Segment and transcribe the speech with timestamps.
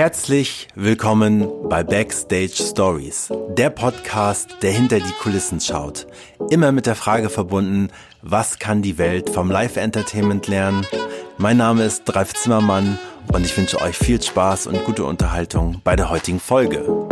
[0.00, 6.06] Herzlich willkommen bei Backstage Stories, der Podcast, der hinter die Kulissen schaut.
[6.48, 7.90] Immer mit der Frage verbunden,
[8.22, 10.86] was kann die Welt vom Live-Entertainment lernen?
[11.36, 12.98] Mein Name ist Dreif Zimmermann
[13.30, 17.06] und ich wünsche euch viel Spaß und gute Unterhaltung bei der heutigen Folge.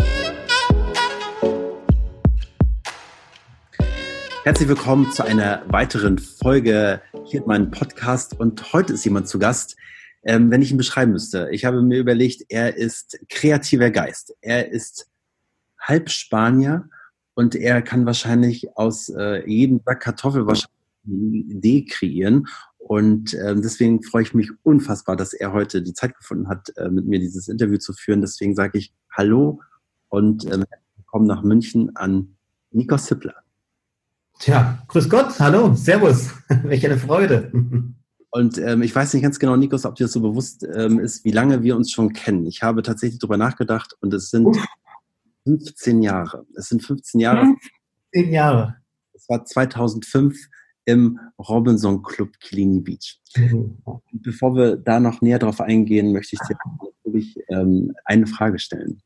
[4.45, 9.39] Herzlich willkommen zu einer weiteren Folge hier in meinem Podcast und heute ist jemand zu
[9.39, 9.77] Gast,
[10.25, 11.49] ähm, wenn ich ihn beschreiben müsste.
[11.53, 14.35] Ich habe mir überlegt, er ist kreativer Geist.
[14.41, 15.09] Er ist
[15.81, 16.89] halb Spanier
[17.35, 20.73] und er kann wahrscheinlich aus äh, jedem Sack Kartoffel wahrscheinlich
[21.07, 22.47] eine Idee kreieren.
[22.79, 26.89] Und ähm, deswegen freue ich mich unfassbar, dass er heute die Zeit gefunden hat, äh,
[26.89, 28.21] mit mir dieses Interview zu führen.
[28.21, 29.61] Deswegen sage ich Hallo
[30.09, 30.65] und ähm,
[30.97, 32.37] willkommen nach München an
[32.71, 33.35] Nikos Zippler.
[34.39, 36.31] Tja, grüß Gott, hallo, servus,
[36.63, 37.53] welche eine Freude.
[38.31, 41.25] Und ähm, ich weiß nicht ganz genau, Nikos, ob dir das so bewusst ähm, ist,
[41.25, 42.47] wie lange wir uns schon kennen.
[42.47, 44.65] Ich habe tatsächlich darüber nachgedacht und es sind Uff.
[45.45, 46.47] 15 Jahre.
[46.55, 47.55] Es sind 15 Jahre.
[48.13, 48.77] 15 Jahre.
[49.15, 50.37] Es war 2005
[50.85, 53.21] im Robinson Club Kilini Beach.
[53.37, 53.79] Mhm.
[54.13, 59.03] Bevor wir da noch näher drauf eingehen, möchte ich dir natürlich ähm, eine Frage stellen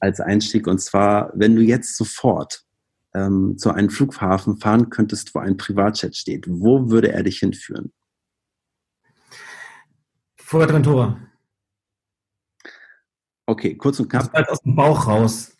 [0.00, 0.66] als Einstieg.
[0.66, 2.64] Und zwar, wenn du jetzt sofort
[3.14, 7.92] ähm, zu einem Flughafen fahren könntest, wo ein Privatjet steht, wo würde er dich hinführen?
[10.48, 11.18] Fuerteventura.
[13.44, 14.32] Okay, kurz und knapp.
[14.32, 15.54] Das aus dem Bauch raus.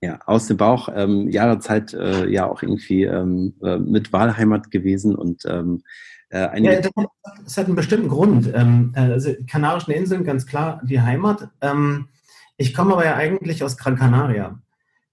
[0.00, 5.14] Ja, aus dem Bauch, ähm, Jahreszeit äh, ja auch irgendwie ähm, äh, mit Wahlheimat gewesen
[5.14, 5.84] und ähm,
[6.30, 6.90] äh, ja, das,
[7.44, 8.52] das, hat einen bestimmten Grund.
[8.52, 11.50] Ähm, äh, also Kanarischen Inseln, ganz klar die Heimat.
[11.60, 12.08] Ähm,
[12.56, 14.60] ich komme aber ja eigentlich aus Gran Canaria.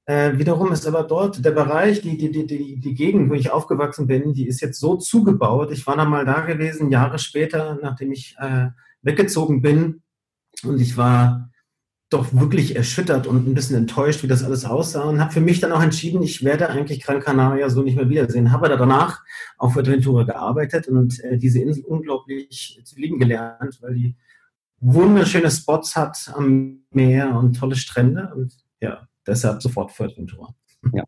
[0.05, 3.51] Äh, wiederum ist aber dort der Bereich, die, die, die, die, die Gegend, wo ich
[3.51, 5.71] aufgewachsen bin, die ist jetzt so zugebaut.
[5.71, 8.69] Ich war dann mal da gewesen, Jahre später, nachdem ich äh,
[9.05, 10.01] weggezogen bin.
[10.63, 11.51] Und ich war
[12.09, 15.59] doch wirklich erschüttert und ein bisschen enttäuscht, wie das alles aussah und habe für mich
[15.59, 18.51] dann auch entschieden, ich werde eigentlich Gran Canaria so nicht mehr wiedersehen.
[18.51, 19.23] Habe danach
[19.57, 24.15] auf Fuerteventura gearbeitet und äh, diese Insel unglaublich zu lieben gelernt, weil die
[24.79, 30.53] wunderschöne Spots hat am Meer und tolle Strände und ja, deshalb sofort Fuerteventura.
[30.93, 31.03] Ja.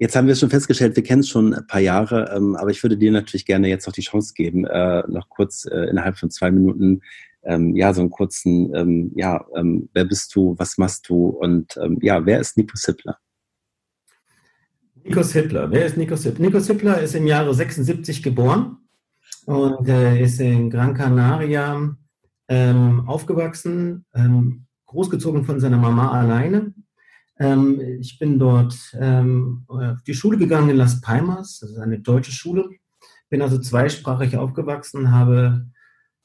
[0.00, 2.82] Jetzt haben wir schon festgestellt, wir kennen es schon ein paar Jahre, ähm, aber ich
[2.84, 6.30] würde dir natürlich gerne jetzt noch die Chance geben, äh, noch kurz äh, innerhalb von
[6.30, 7.00] zwei Minuten,
[7.42, 11.76] ähm, ja, so einen kurzen, ähm, ja, ähm, wer bist du, was machst du und
[11.82, 13.18] ähm, ja, wer ist Nico Sippler?
[15.02, 15.70] Nikos Hitler.
[15.70, 16.44] Wer ist Nikos Hitler?
[16.44, 18.76] Nikos Hitler ist im Jahre 76 geboren
[19.46, 21.96] und äh, ist in Gran Canaria
[22.48, 24.04] ähm, aufgewachsen,
[24.86, 26.74] großgezogen von seiner Mama alleine.
[27.38, 32.00] Ähm, ich bin dort ähm, auf die Schule gegangen in Las Palmas, das ist eine
[32.00, 32.68] deutsche Schule.
[33.30, 35.66] Bin also zweisprachig aufgewachsen, habe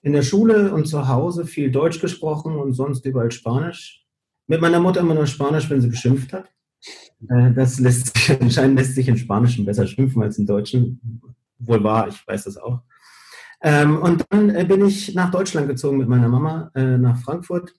[0.02, 4.06] in der Schule und zu Hause viel Deutsch gesprochen und sonst überall Spanisch.
[4.48, 6.50] Mit meiner Mutter immer nur Spanisch, wenn sie geschimpft hat.
[7.30, 11.22] Äh, das lässt sich, anscheinend lässt sich im Spanischen besser schimpfen als im Deutschen.
[11.60, 12.82] Wohl wahr, ich weiß das auch.
[13.62, 17.74] Ähm, und dann äh, bin ich nach Deutschland gezogen mit meiner Mama, äh, nach Frankfurt.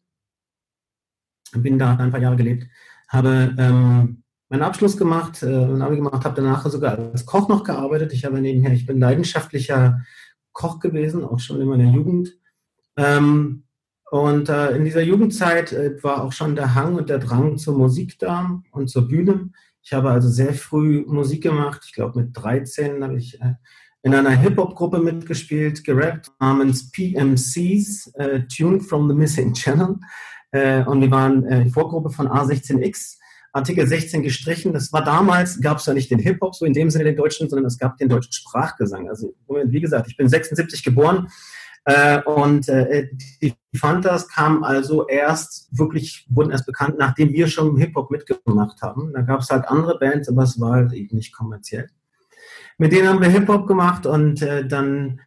[1.53, 2.67] Bin da ein paar Jahre gelebt
[3.14, 8.12] habe ähm, meinen Abschluss gemacht, äh, Abi gemacht, habe danach sogar als Koch noch gearbeitet.
[8.12, 10.00] Ich habe nebenher, ich bin leidenschaftlicher
[10.52, 12.36] Koch gewesen, auch schon in meiner Jugend.
[12.97, 13.64] Ähm,
[14.10, 17.76] und äh, in dieser Jugendzeit äh, war auch schon der Hang und der Drang zur
[17.76, 19.50] Musik da und zur Bühne.
[19.82, 21.82] Ich habe also sehr früh Musik gemacht.
[21.86, 23.54] Ich glaube, mit 13 habe ich äh,
[24.02, 29.96] in einer Hip-Hop-Gruppe mitgespielt, gerappt, namens PMCs, äh, Tune from the Missing Channel.
[30.54, 33.19] Äh, und wir waren äh, Vorgruppe von A16X,
[33.53, 34.72] Artikel 16 gestrichen.
[34.72, 37.50] Das war damals, gab es ja nicht den Hip-Hop, so in dem Sinne den deutschen,
[37.50, 39.09] sondern es gab den deutschen Sprachgesang.
[39.09, 41.26] Also, wie gesagt, ich bin 76 geboren.
[41.87, 43.09] Äh, und äh,
[43.43, 49.12] die Fantas kamen also erst, wirklich wurden erst bekannt, nachdem wir schon Hip-Hop mitgemacht haben.
[49.12, 51.91] Da gab es halt andere Bands, aber es war halt eben nicht kommerziell.
[52.78, 55.20] Mit denen haben wir Hip-Hop gemacht und äh, dann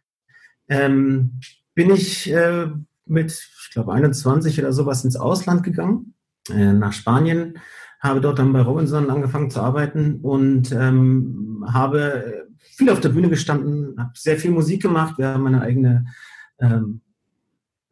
[0.68, 1.38] ähm,
[1.74, 2.68] bin ich äh,
[3.08, 6.14] mit, ich glaube, 21 oder sowas ins Ausland gegangen,
[6.50, 7.58] äh, nach Spanien,
[8.00, 13.28] habe dort dann bei Robinson angefangen zu arbeiten und ähm, habe viel auf der Bühne
[13.28, 15.18] gestanden, habe sehr viel Musik gemacht.
[15.18, 16.06] Wir haben eine eigene
[16.60, 17.00] ähm,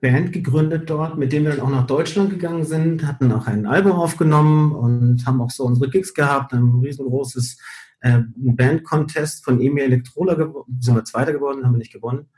[0.00, 3.66] Band gegründet dort, mit dem wir dann auch nach Deutschland gegangen sind, hatten auch ein
[3.66, 7.58] Album aufgenommen und haben auch so unsere Gigs gehabt, ein riesengroßes
[8.00, 10.36] äh, Band-Contest von Emil Elektrola,
[10.78, 12.28] sind wir Zweiter geworden, haben wir nicht gewonnen.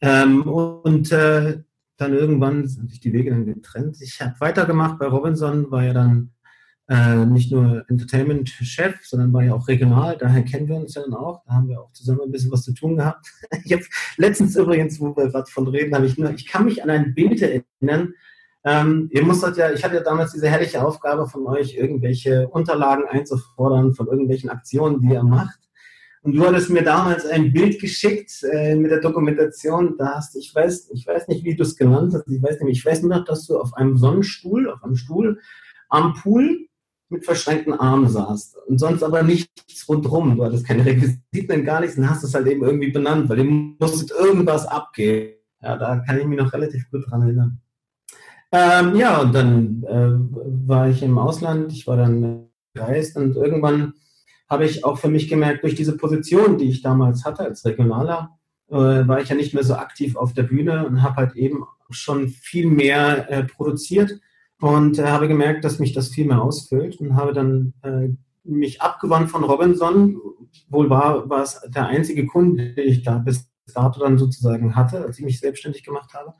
[0.00, 1.62] Ähm, und äh,
[2.02, 3.98] dann irgendwann sind sich die Wege dann getrennt.
[4.00, 6.32] Ich habe weitergemacht bei Robinson, war ja dann
[6.88, 10.18] äh, nicht nur Entertainment-Chef, sondern war ja auch regional.
[10.18, 11.42] Daher kennen wir uns ja dann auch.
[11.46, 13.26] Da haben wir auch zusammen ein bisschen was zu tun gehabt.
[13.64, 13.84] Ich habe
[14.16, 17.14] letztens übrigens, wo wir gerade von reden, habe ich nur, ich kann mich an ein
[17.14, 18.14] Bild erinnern,
[18.64, 23.04] Ähm, ihr musstet ja, ich hatte ja damals diese herrliche Aufgabe von euch, irgendwelche Unterlagen
[23.08, 25.61] einzufordern von irgendwelchen Aktionen, die ihr macht.
[26.24, 29.96] Und du hattest mir damals ein Bild geschickt äh, mit der Dokumentation.
[29.98, 32.28] Da hast ich weiß, ich weiß nicht, wie du es genannt hast.
[32.28, 35.40] Ich weiß nicht, ich weiß nur noch, dass du auf einem Sonnenstuhl, auf einem Stuhl
[35.88, 36.68] am Pool
[37.08, 40.36] mit verschränkten Armen saßt und sonst aber nichts rundherum.
[40.36, 43.44] Du hattest keine Requisiten, gar nichts und hast es halt eben irgendwie benannt, weil du
[43.44, 45.34] musstet irgendwas abgeben.
[45.60, 47.60] Ja, da kann ich mich noch relativ gut dran erinnern.
[48.50, 53.94] Ähm, ja, und dann äh, war ich im Ausland, ich war dann Geist und irgendwann
[54.52, 58.38] habe ich auch für mich gemerkt, durch diese Position, die ich damals hatte als Regionaler,
[58.68, 61.64] äh, war ich ja nicht mehr so aktiv auf der Bühne und habe halt eben
[61.90, 64.20] schon viel mehr äh, produziert
[64.60, 68.10] und äh, habe gemerkt, dass mich das viel mehr ausfüllt und habe dann äh,
[68.44, 70.20] mich abgewandt von Robinson.
[70.68, 75.02] Wohl war, war es der einzige Kunde, den ich da bis dato dann sozusagen hatte,
[75.02, 76.34] als ich mich selbstständig gemacht habe.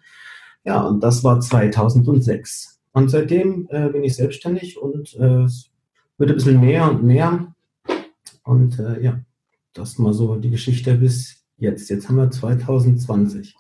[0.65, 2.81] Ja, und das war 2006.
[2.93, 5.71] Und seitdem äh, bin ich selbstständig und äh, es
[6.19, 7.55] wird ein bisschen mehr und mehr.
[8.43, 9.21] Und äh, ja,
[9.73, 11.89] das mal so die Geschichte bis jetzt.
[11.89, 13.55] Jetzt haben wir 2020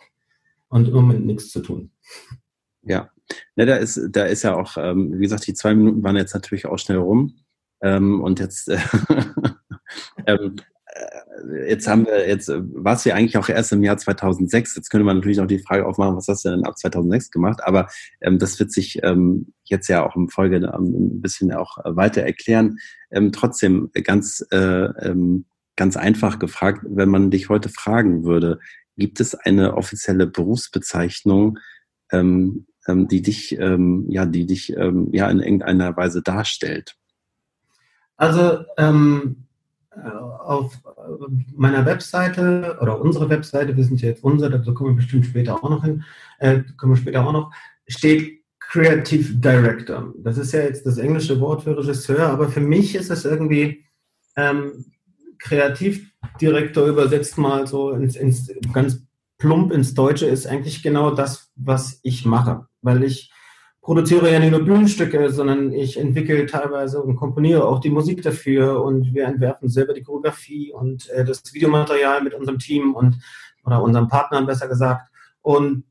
[0.69, 1.91] und im Moment nichts zu tun.
[2.83, 3.11] Ja,
[3.57, 6.35] ne, da ist, da ist ja auch, ähm, wie gesagt, die zwei Minuten waren jetzt
[6.35, 7.37] natürlich auch schnell rum.
[7.81, 8.79] Ähm, und jetzt, äh,
[10.27, 10.63] ähm, äh,
[11.67, 14.77] jetzt haben wir, jetzt war es ja eigentlich auch erst im Jahr 2006.
[14.77, 17.61] Jetzt könnte man natürlich noch die Frage aufmachen, was hast du denn ab 2006 gemacht?
[17.65, 17.89] Aber
[18.21, 22.23] ähm, das wird sich ähm, jetzt ja auch im Folge ähm, ein bisschen auch weiter
[22.23, 22.79] erklären.
[23.11, 25.47] Ähm, trotzdem ganz, äh, ähm,
[25.77, 28.59] ganz einfach gefragt, wenn man dich heute fragen würde,
[28.97, 31.59] gibt es eine offizielle Berufsbezeichnung,
[32.13, 36.97] ähm, ähm, die dich, ähm, ja, die dich ähm, ja in irgendeiner Weise darstellt?
[38.17, 39.52] Also ähm, äh,
[40.01, 40.79] auf
[41.55, 45.63] meiner Webseite oder unsere Webseite, wir sind ja jetzt unser, da kommen wir bestimmt später
[45.63, 46.05] auch noch hin,
[46.39, 47.53] äh, kommen wir später auch noch,
[47.87, 50.15] steht Creative Director.
[50.19, 53.85] Das ist ja jetzt das englische Wort für Regisseur, aber für mich ist es irgendwie
[54.37, 54.87] ähm,
[55.39, 59.05] Kreativdirektor übersetzt mal so ins, ins ganz
[59.37, 63.33] plump ins Deutsche ist eigentlich genau das, was ich mache, weil ich
[63.83, 68.83] produziere ja nicht nur Bühnenstücke, sondern ich entwickle teilweise und komponiere auch die Musik dafür
[68.83, 73.19] und wir entwerfen selber die Choreografie und äh, das Videomaterial mit unserem Team und
[73.65, 75.09] oder unseren Partnern besser gesagt.
[75.41, 75.85] Und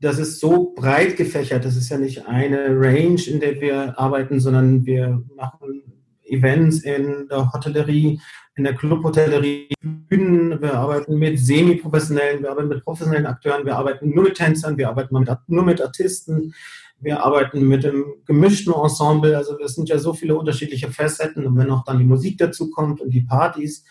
[0.00, 4.40] das ist so breit gefächert, das ist ja nicht eine Range, in der wir arbeiten,
[4.40, 5.82] sondern wir machen
[6.24, 8.20] Events in der Hotellerie,
[8.56, 14.10] in der Clubhotellerie, Bühnen, wir arbeiten mit semi-professionellen, wir arbeiten mit professionellen Akteuren, wir arbeiten
[14.14, 15.14] nur mit Tänzern, wir arbeiten
[15.46, 16.54] nur mit Artisten,
[16.98, 21.56] wir arbeiten mit dem gemischten Ensemble, also es sind ja so viele unterschiedliche Facetten und
[21.56, 23.84] wenn auch dann die Musik dazu kommt und die Partys,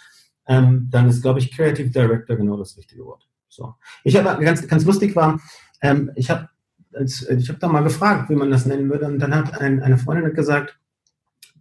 [0.47, 3.27] ähm, dann ist, glaube ich, Creative Director genau das richtige Wort.
[3.47, 3.75] So.
[4.03, 5.39] Ich habe ganz, ganz lustig war,
[5.81, 6.49] ähm, ich habe
[6.97, 9.97] ich habe da mal gefragt, wie man das nennen würde, und dann hat ein, eine
[9.97, 10.79] Freundin gesagt,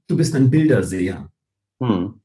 [0.06, 1.28] du bist ein Bilderseher.
[1.80, 2.20] Hm.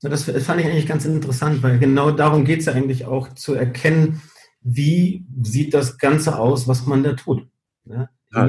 [0.00, 3.54] Das fand ich eigentlich ganz interessant, weil genau darum geht es ja eigentlich auch zu
[3.54, 4.22] erkennen,
[4.60, 7.46] wie sieht das Ganze aus, was man da tut.
[7.84, 8.08] Ja?
[8.34, 8.48] Ja.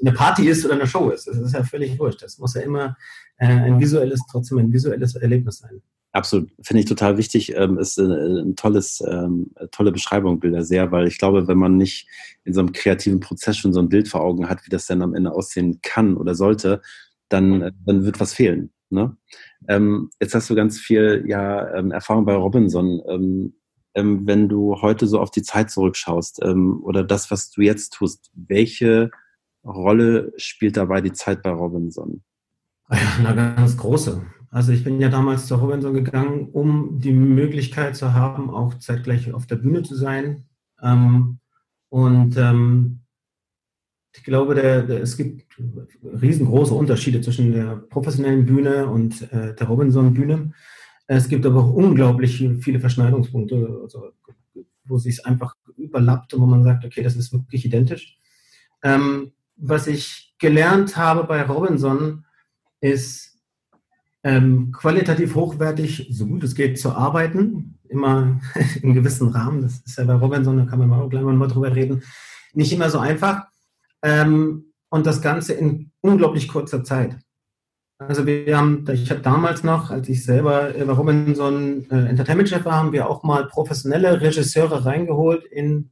[0.00, 2.22] Eine Party ist oder eine Show ist, das ist ja völlig wurscht.
[2.22, 2.96] Das muss ja immer
[3.36, 5.80] äh, ein visuelles, trotzdem ein visuelles Erlebnis sein.
[6.12, 7.54] Absolut, finde ich total wichtig.
[7.56, 11.78] Ähm, ist äh, ein tolles, ähm, tolle Beschreibung, Bilder sehr, weil ich glaube, wenn man
[11.78, 12.06] nicht
[12.44, 15.00] in so einem kreativen Prozess schon so ein Bild vor Augen hat, wie das dann
[15.00, 16.82] am Ende aussehen kann oder sollte,
[17.30, 18.72] dann, äh, dann wird was fehlen.
[18.90, 19.16] Ne?
[19.68, 23.00] Ähm, jetzt hast du ganz viel ja, ähm, Erfahrung bei Robinson.
[23.08, 23.54] Ähm,
[23.94, 27.94] ähm, wenn du heute so auf die Zeit zurückschaust ähm, oder das, was du jetzt
[27.94, 29.10] tust, welche
[29.64, 32.22] Rolle spielt dabei die Zeit bei Robinson?
[32.88, 34.22] Eine ganz große.
[34.50, 39.32] Also ich bin ja damals zur Robinson gegangen, um die Möglichkeit zu haben, auch zeitgleich
[39.32, 40.44] auf der Bühne zu sein.
[40.82, 41.38] Ähm,
[41.88, 43.00] und ähm,
[44.14, 45.56] ich glaube, der, der, es gibt
[46.02, 50.52] riesengroße Unterschiede zwischen der professionellen Bühne und äh, der Robinson-Bühne.
[51.16, 54.12] Es gibt aber auch unglaublich viele Verschneidungspunkte, also,
[54.84, 58.16] wo sich es einfach überlappt und wo man sagt, okay, das ist wirklich identisch.
[58.82, 62.24] Ähm, was ich gelernt habe bei Robinson
[62.80, 63.38] ist
[64.24, 68.40] ähm, qualitativ hochwertig, so gut es geht, zu arbeiten, immer
[68.82, 69.60] in gewissen Rahmen.
[69.60, 72.02] Das ist ja bei Robinson, da kann man auch gleich mal drüber reden,
[72.54, 73.48] nicht immer so einfach.
[74.00, 77.18] Ähm, und das Ganze in unglaublich kurzer Zeit.
[78.08, 82.74] Also wir haben, ich habe damals noch, als ich selber bei Robinson äh, Entertainment-Chef war,
[82.74, 85.90] haben wir auch mal professionelle Regisseure reingeholt in,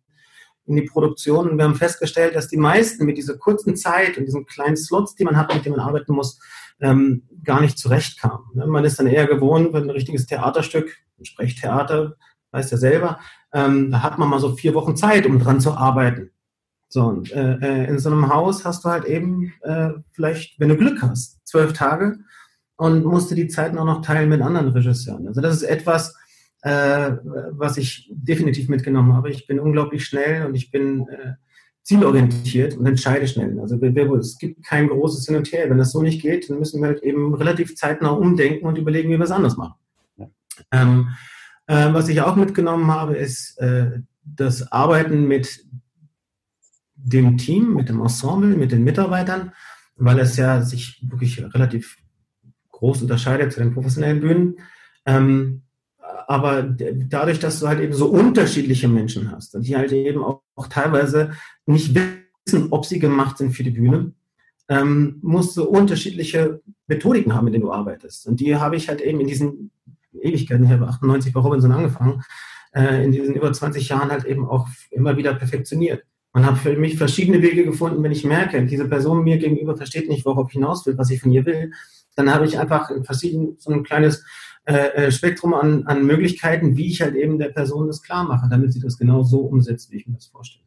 [0.66, 4.26] in die Produktion und wir haben festgestellt, dass die meisten mit dieser kurzen Zeit und
[4.26, 6.40] diesen kleinen Slots, die man hat, mit denen man arbeiten muss,
[6.80, 8.46] ähm, gar nicht zurechtkamen.
[8.54, 8.66] Ne?
[8.66, 12.16] Man ist dann eher gewohnt, wenn ein richtiges Theaterstück, ein Sprechtheater,
[12.50, 13.20] weiß ja selber,
[13.52, 16.30] ähm, da hat man mal so vier Wochen Zeit, um dran zu arbeiten.
[16.92, 20.70] So, und äh, äh, in so einem Haus hast du halt eben äh, vielleicht, wenn
[20.70, 22.18] du Glück hast, zwölf Tage
[22.76, 25.28] und musst du die Zeiten auch noch teilen mit anderen Regisseuren.
[25.28, 26.16] Also das ist etwas,
[26.62, 27.12] äh,
[27.50, 29.30] was ich definitiv mitgenommen habe.
[29.30, 31.34] Ich bin unglaublich schnell und ich bin äh,
[31.84, 33.60] zielorientiert und entscheide schnell.
[33.60, 33.76] Also
[34.16, 35.70] es gibt kein großes Hin und Her.
[35.70, 39.10] Wenn das so nicht geht, dann müssen wir halt eben relativ zeitnah umdenken und überlegen,
[39.10, 39.74] wie wir es anders machen.
[40.16, 40.26] Ja.
[40.72, 41.08] Ähm,
[41.68, 45.64] äh, was ich auch mitgenommen habe, ist äh, das Arbeiten mit
[47.02, 49.52] dem Team, mit dem Ensemble, mit den Mitarbeitern,
[49.96, 51.96] weil es ja sich wirklich relativ
[52.72, 54.56] groß unterscheidet zu den professionellen Bühnen.
[55.06, 55.62] Ähm,
[56.26, 60.42] aber dadurch, dass du halt eben so unterschiedliche Menschen hast und die halt eben auch,
[60.54, 61.32] auch teilweise
[61.66, 64.12] nicht wissen, ob sie gemacht sind für die Bühne,
[64.68, 68.26] ähm, musst du unterschiedliche Methodiken haben, mit denen du arbeitest.
[68.26, 69.72] Und die habe ich halt eben in diesen
[70.12, 72.22] Ewigkeiten, ich habe 98 bei Robinson angefangen,
[72.72, 76.04] äh, in diesen über 20 Jahren halt eben auch immer wieder perfektioniert.
[76.32, 80.08] Und habe für mich verschiedene Wege gefunden, wenn ich merke, diese Person mir gegenüber versteht
[80.08, 81.72] nicht, worauf ich hinaus will, was ich von ihr will,
[82.14, 84.24] dann habe ich einfach verschieden, so ein kleines
[84.64, 88.48] äh, äh, Spektrum an, an Möglichkeiten, wie ich halt eben der Person das klar mache,
[88.48, 90.66] damit sie das genau so umsetzt, wie ich mir das vorstelle.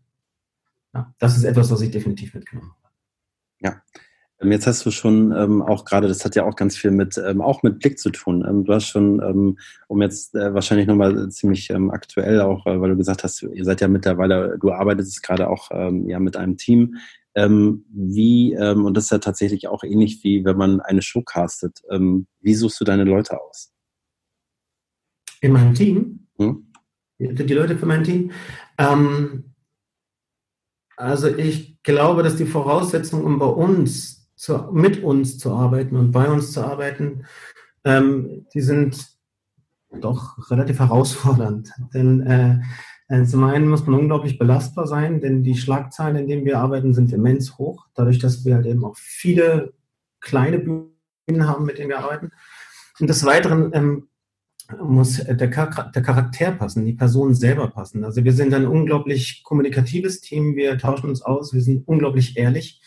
[0.94, 2.94] Ja, das ist etwas, was ich definitiv mitgenommen habe.
[3.62, 3.82] Ja,
[4.42, 7.42] Jetzt hast du schon ähm, auch gerade, das hat ja auch ganz viel mit, ähm,
[7.42, 8.44] auch mit Blick zu tun.
[8.48, 12.82] Ähm, du hast schon, ähm, um jetzt äh, wahrscheinlich nochmal ziemlich ähm, aktuell auch, äh,
[12.82, 16.58] weil du gesagt hast, ihr seid ja mittlerweile, du arbeitest gerade auch ja mit einem
[16.58, 16.98] Team.
[17.36, 21.82] wie, und das ist ja tatsächlich auch ähnlich wie wenn man eine Show castet.
[21.90, 23.74] wie suchst du deine Leute aus?
[25.42, 26.28] In meinem Team?
[26.38, 26.68] Hm?
[27.20, 28.32] Die, die Leute für mein Team?
[30.96, 36.12] also ich glaube, dass die Voraussetzung, um bei uns zu, mit uns zu arbeiten und
[36.12, 37.26] bei uns zu arbeiten,
[37.84, 39.14] ähm, die sind
[40.00, 41.72] doch relativ herausfordernd.
[41.94, 42.60] Denn äh,
[43.10, 46.94] äh, zum einen muss man unglaublich belastbar sein, denn die Schlagzahlen, in denen wir arbeiten,
[46.94, 47.86] sind immens hoch.
[47.94, 49.74] Dadurch, dass wir halt eben auch viele
[50.20, 52.32] kleine Bühnen haben, mit denen wir arbeiten.
[53.00, 54.08] Und des Weiteren ähm,
[54.82, 58.04] muss der, Char der Charakter passen, die Person selber passen.
[58.04, 62.82] Also wir sind ein unglaublich kommunikatives Team, wir tauschen uns aus, wir sind unglaublich ehrlich.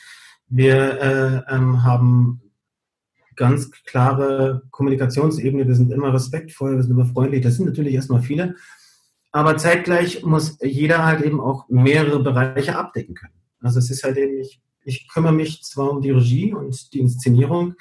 [0.49, 1.01] Wir
[1.49, 2.41] äh, ähm, haben
[3.37, 5.67] ganz klare Kommunikationsebene.
[5.67, 7.43] Wir sind immer respektvoll, wir sind immer freundlich.
[7.43, 8.55] Das sind natürlich erstmal viele.
[9.33, 13.35] Aber zeitgleich muss jeder halt eben auch mehrere Bereiche abdecken können.
[13.61, 17.01] Also es ist halt eben, ich, ich kümmere mich zwar um die Regie und die
[17.01, 17.75] Inszenierung,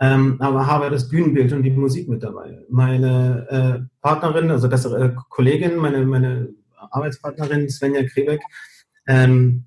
[0.00, 2.58] ähm, aber habe das Bühnenbild und die Musik mit dabei.
[2.68, 6.48] Meine äh, Partnerin, also bessere äh, Kollegin, meine, meine
[6.90, 8.42] Arbeitspartnerin Svenja Krebeck,
[9.06, 9.64] ähm,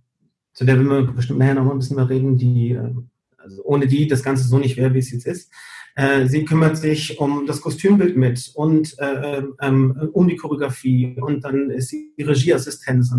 [0.60, 2.94] zu der wir bestimmt nachher noch mal ein bisschen mehr reden, die, äh,
[3.38, 5.54] also ohne die das Ganze so nicht wäre, wie es jetzt ist.
[5.96, 11.46] Äh, sie kümmert sich um das Kostümbild mit und äh, ähm, um die Choreografie und
[11.46, 13.10] dann ist sie die Regieassistenz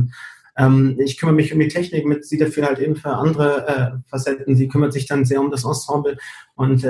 [0.59, 4.11] ähm, ich kümmere mich um die Technik mit, sie dafür halt eben für andere äh,
[4.11, 4.55] Facetten.
[4.55, 6.19] Sie kümmert sich dann sehr um das Ensemble
[6.57, 6.87] und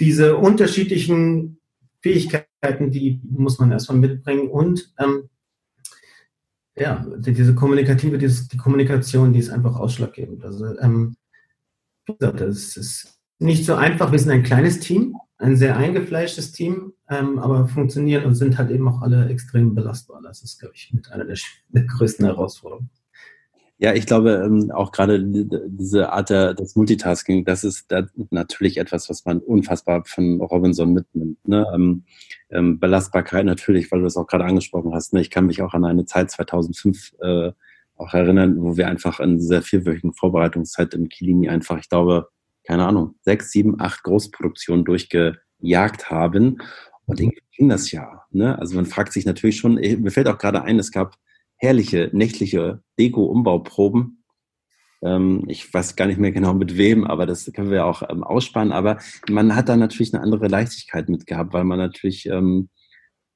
[0.00, 1.58] diese unterschiedlichen
[2.00, 5.28] Fähigkeiten, die muss man erstmal mitbringen und ähm,
[6.76, 10.44] ja, diese kommunikative, diese, die Kommunikation, die ist einfach ausschlaggebend.
[10.44, 11.16] Also, ähm,
[12.18, 14.12] das ist nicht so einfach.
[14.12, 18.70] Wir sind ein kleines Team, ein sehr eingefleischtes Team, ähm, aber funktionieren und sind halt
[18.70, 20.20] eben auch alle extrem belastbar.
[20.22, 21.38] Das ist, glaube ich, mit einer der,
[21.68, 22.90] der größten Herausforderungen.
[23.78, 27.92] Ja, ich glaube ähm, auch gerade diese Art des Multitasking, das ist
[28.30, 31.46] natürlich etwas, was man unfassbar von Robinson mitnimmt.
[31.48, 31.66] Ne?
[31.74, 32.04] Ähm,
[32.50, 35.12] ähm, Belastbarkeit natürlich, weil du das auch gerade angesprochen hast.
[35.12, 35.20] Ne?
[35.20, 37.50] Ich kann mich auch an eine Zeit 2005 äh,
[37.96, 42.28] auch erinnern, wo wir einfach in dieser vierwöchigen Vorbereitungszeit im Kilini einfach, ich glaube,
[42.64, 46.58] keine Ahnung, sechs, sieben, acht Großproduktionen durchgejagt haben.
[47.06, 48.24] Und irgendwie ging das ja.
[48.30, 48.58] Ne?
[48.58, 51.16] Also man fragt sich natürlich schon, mir fällt auch gerade ein, es gab
[51.64, 54.24] herrliche nächtliche Deko-Umbauproben.
[55.02, 58.22] Ähm, ich weiß gar nicht mehr genau mit wem, aber das können wir auch ähm,
[58.22, 58.72] aussparen.
[58.72, 62.68] Aber man hat da natürlich eine andere Leichtigkeit mitgehabt, weil man natürlich, ähm,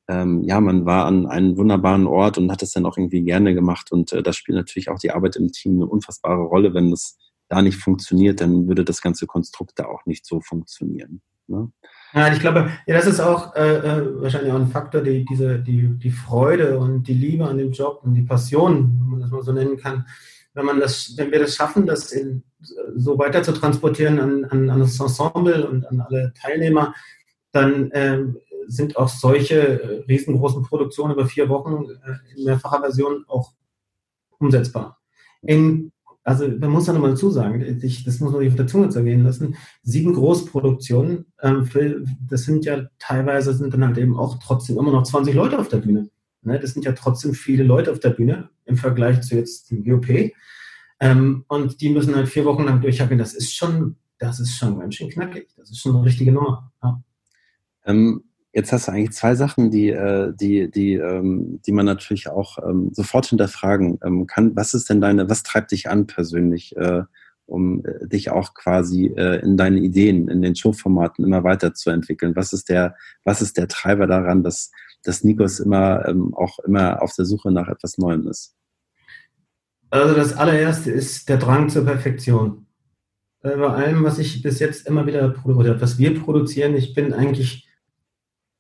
[0.09, 3.55] ähm, ja, man war an einem wunderbaren Ort und hat es dann auch irgendwie gerne
[3.55, 3.93] gemacht.
[3.93, 6.75] Und äh, da spielt natürlich auch die Arbeit im Team eine unfassbare Rolle.
[6.75, 7.19] Wenn das
[7.49, 11.23] da nicht funktioniert, dann würde das ganze Konstrukt da auch nicht so funktionieren.
[11.49, 11.71] Ne?
[12.15, 15.59] Ja, ich glaube, ja, das ist auch äh, äh, wahrscheinlich auch ein Faktor, die, diese,
[15.59, 19.31] die, die Freude und die Liebe an dem Job und die Passion, wenn man das
[19.31, 20.07] mal so nennen kann.
[20.55, 22.43] Wenn, man das, wenn wir das schaffen, das in,
[22.97, 26.95] so weiter zu transportieren an, an, an das Ensemble und an alle Teilnehmer,
[27.53, 28.25] dann äh,
[28.67, 33.53] sind auch solche äh, riesengroßen Produktionen über vier Wochen äh, in mehrfacher Version auch
[34.39, 34.99] umsetzbar.
[35.43, 35.93] In
[36.29, 38.91] also man muss ja nochmal dazu sagen, ich, das muss man sich auf der Zunge
[38.91, 44.39] zergehen lassen, sieben Großproduktionen, ähm, für, das sind ja teilweise sind dann halt eben auch
[44.39, 46.11] trotzdem immer noch 20 Leute auf der Bühne.
[46.43, 46.61] Ne?
[46.61, 50.33] Das sind ja trotzdem viele Leute auf der Bühne im Vergleich zu jetzt dem GOP.
[51.01, 53.17] Ähm, und die müssen halt vier Wochen lang durchhacken.
[53.17, 55.49] Das ist schon, das ist schon ganz schön knackig.
[55.57, 56.71] Das ist schon eine richtige Nummer.
[56.83, 57.03] Ja.
[57.87, 58.25] Ähm,
[58.59, 62.59] jetzt hast du eigentlich zwei Sachen, die, äh, die, die, ähm, die man natürlich auch
[62.59, 64.57] ähm, sofort hinterfragen ähm, kann.
[64.57, 67.03] Was ist denn deine, was treibt dich an persönlich, äh,
[67.47, 72.35] um äh, dich auch quasi in deinen Ideen, in den Showformaten immer weiterzuentwickeln?
[72.35, 74.73] Was ist der, was ist der Treiber daran, dass,
[75.05, 78.57] dass Nikos immer auch immer auf der Suche nach etwas Neuem ist?
[79.91, 82.67] Also das allererste ist der Drang zur Perfektion.
[83.41, 87.68] Bei allem, was ich bis jetzt immer wieder produziert was wir produzieren, ich bin eigentlich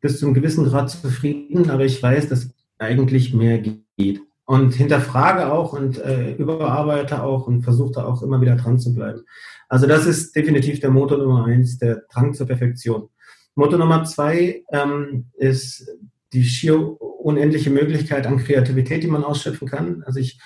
[0.00, 4.20] bis zu einem gewissen Grad zufrieden, aber ich weiß, dass eigentlich mehr geht.
[4.44, 8.94] Und hinterfrage auch und äh, überarbeite auch und versuche da auch immer wieder dran zu
[8.94, 9.20] bleiben.
[9.68, 13.10] Also das ist definitiv der Motor Nummer eins, der Drang zur Perfektion.
[13.54, 15.86] Motor Nummer zwei ähm, ist
[16.32, 20.02] die schier unendliche Möglichkeit an Kreativität, die man ausschöpfen kann.
[20.04, 20.40] Also ich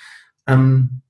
[0.49, 1.02] ähm,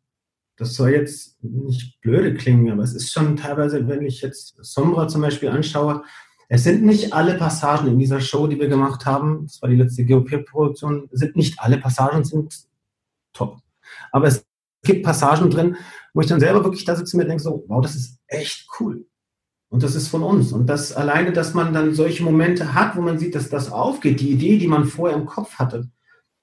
[0.56, 5.08] das soll jetzt nicht blöde klingen, aber es ist schon teilweise, wenn ich jetzt Sombra
[5.08, 6.04] zum Beispiel anschaue,
[6.54, 9.76] es sind nicht alle Passagen in dieser Show, die wir gemacht haben, das war die
[9.76, 12.66] letzte GOP-Produktion, sind nicht alle Passagen sind
[13.32, 13.56] top.
[14.11, 14.44] Aber es
[14.82, 15.76] gibt Passagen drin,
[16.12, 18.66] wo ich dann selber wirklich da sitze und mir denke so, wow, das ist echt
[18.78, 19.06] cool.
[19.71, 20.52] Und das ist von uns.
[20.52, 24.21] Und das alleine, dass man dann solche Momente hat, wo man sieht, dass das aufgeht,
[24.21, 25.88] die Idee, die man vorher im Kopf hatte,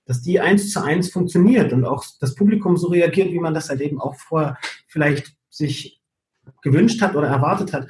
[0.07, 3.69] dass die eins zu eins funktioniert und auch das Publikum so reagiert, wie man das
[3.69, 6.01] halt eben auch vorher vielleicht sich
[6.63, 7.89] gewünscht hat oder erwartet hat.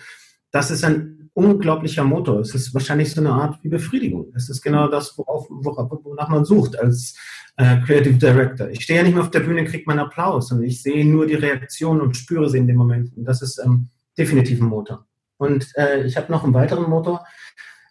[0.51, 2.39] Das ist ein unglaublicher Motor.
[2.41, 4.31] Es ist wahrscheinlich so eine Art wie Befriedigung.
[4.35, 7.15] Es ist genau das, worauf, wonach man sucht als
[7.57, 8.69] äh, Creative Director.
[8.69, 11.25] Ich stehe ja nicht mehr auf der Bühne, kriege meinen Applaus, sondern ich sehe nur
[11.25, 13.15] die Reaktion und spüre sie in dem Moment.
[13.15, 15.05] Und das ist ähm, definitiv ein Motor.
[15.37, 17.25] Und äh, ich habe noch einen weiteren Motor.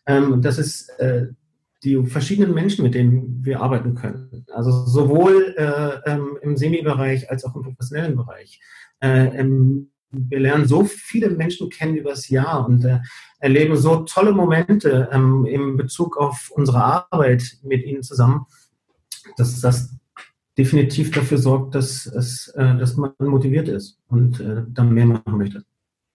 [0.07, 1.29] Ähm, das ist äh,
[1.85, 4.45] die verschiedenen Menschen, mit denen wir arbeiten können.
[4.53, 8.61] Also sowohl äh, ähm, im Semi-Bereich als auch im professionellen Bereich.
[9.01, 13.01] Äh, im, wir lernen so viele Menschen kennen übers Jahr und äh,
[13.41, 18.47] erleben so tolle Momente ähm, im Bezug auf unsere Arbeit mit ihnen zusammen,
[19.37, 19.95] dass das
[20.57, 25.37] definitiv dafür sorgt, dass, es, äh, dass man motiviert ist und äh, dann mehr machen
[25.37, 25.65] möchte.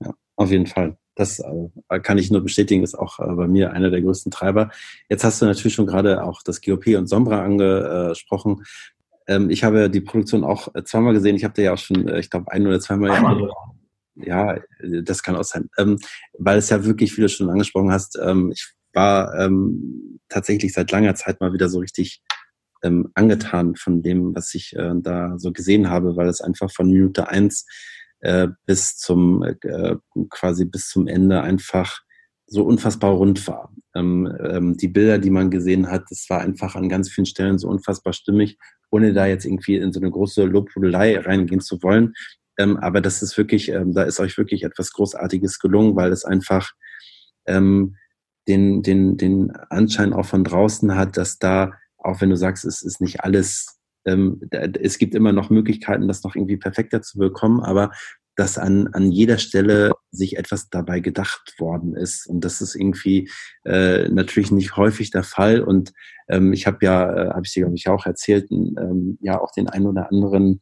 [0.04, 0.98] Ja, auf jeden Fall.
[1.16, 4.72] Das äh, kann ich nur bestätigen, ist auch äh, bei mir einer der größten Treiber.
[5.08, 8.64] Jetzt hast du natürlich schon gerade auch das GOP und Sombra angesprochen.
[9.28, 11.36] Ähm, ich habe die Produktion auch äh, zweimal gesehen.
[11.36, 13.12] Ich habe dir ja auch schon, ich glaube, ein oder zweimal.
[13.12, 13.40] Einmal.
[13.40, 13.48] Ja,
[14.16, 15.70] das kann auch sein.
[15.78, 15.98] Ähm,
[16.38, 19.50] weil es ja wirklich, wie du schon angesprochen hast, ähm, ich war
[20.30, 22.22] tatsächlich seit langer Zeit mal wieder so richtig
[22.82, 27.66] angetan von dem, was ich da so gesehen habe, weil es einfach von Minute eins
[28.24, 29.96] äh, bis zum äh,
[30.30, 32.00] quasi bis zum Ende einfach
[32.46, 33.74] so unfassbar rund war.
[33.96, 37.58] Ähm, ähm, die Bilder, die man gesehen hat, das war einfach an ganz vielen Stellen
[37.58, 38.58] so unfassbar stimmig,
[38.92, 42.14] ohne da jetzt irgendwie in so eine große Lobhudelei reingehen zu wollen.
[42.58, 46.26] Ähm, aber das ist wirklich, ähm, da ist euch wirklich etwas Großartiges gelungen, weil es
[46.26, 46.72] einfach
[47.46, 47.96] ähm,
[48.48, 52.82] den, den, den Anschein auch von draußen hat, dass da, auch wenn du sagst, es
[52.82, 57.62] ist nicht alles ähm, es gibt immer noch Möglichkeiten, das noch irgendwie perfekter zu bekommen,
[57.62, 57.92] aber
[58.36, 62.26] dass an, an jeder Stelle sich etwas dabei gedacht worden ist.
[62.28, 63.30] Und das ist irgendwie
[63.64, 65.62] äh, natürlich nicht häufig der Fall.
[65.62, 65.94] Und
[66.28, 69.52] ähm, ich habe ja, äh, habe ich dir, glaube ich, auch erzählt, ähm, ja auch
[69.52, 70.62] den einen oder anderen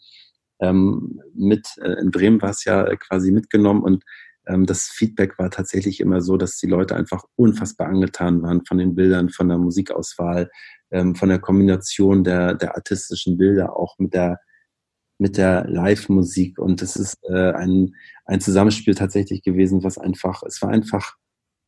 [0.61, 4.03] ähm, mit, äh, in Bremen war es ja quasi mitgenommen und
[4.47, 8.77] ähm, das Feedback war tatsächlich immer so, dass die Leute einfach unfassbar angetan waren von
[8.77, 10.49] den Bildern, von der Musikauswahl,
[10.91, 14.39] ähm, von der Kombination der, der artistischen Bilder, auch mit der,
[15.19, 16.57] mit der Live-Musik.
[16.57, 17.95] Und es ist äh, ein,
[18.25, 21.15] ein Zusammenspiel tatsächlich gewesen, was einfach, es war einfach,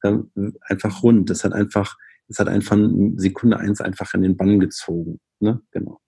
[0.02, 0.18] äh,
[0.62, 1.30] einfach rund.
[1.30, 1.96] Es hat einfach,
[2.28, 2.78] es hat einfach
[3.16, 5.20] Sekunde eins einfach in den Bann gezogen.
[5.40, 5.62] Ne?
[5.72, 6.00] Genau.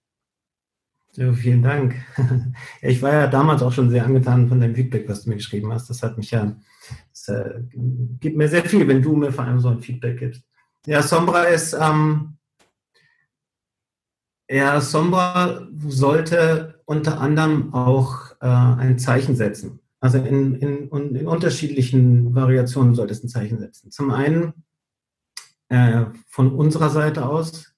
[1.18, 1.96] Ja, vielen Dank.
[2.82, 5.72] ich war ja damals auch schon sehr angetan von deinem Feedback, was du mir geschrieben
[5.72, 5.90] hast.
[5.90, 6.56] Das hat mich ja,
[7.12, 7.62] das äh,
[8.20, 10.44] gibt mir sehr viel, wenn du mir vor allem so ein Feedback gibst.
[10.86, 12.38] Ja, Sombra ist, ähm,
[14.50, 19.80] ja, Sombra sollte unter anderem auch äh, ein Zeichen setzen.
[20.00, 23.90] Also in, in, in, unterschiedlichen Variationen sollte es ein Zeichen setzen.
[23.90, 24.66] Zum einen
[25.70, 27.75] äh, von unserer Seite aus,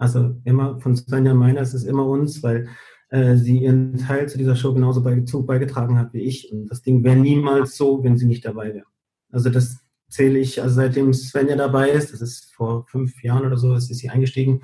[0.00, 2.68] also immer von Svenja meiner ist es immer uns, weil
[3.10, 6.50] äh, sie ihren Teil zu dieser Show genauso beigetragen hat wie ich.
[6.50, 8.86] Und das Ding wäre niemals so, wenn sie nicht dabei wäre.
[9.30, 13.58] Also das zähle ich, also seitdem Svenja dabei ist, das ist vor fünf Jahren oder
[13.58, 14.62] so, ist sie eingestiegen,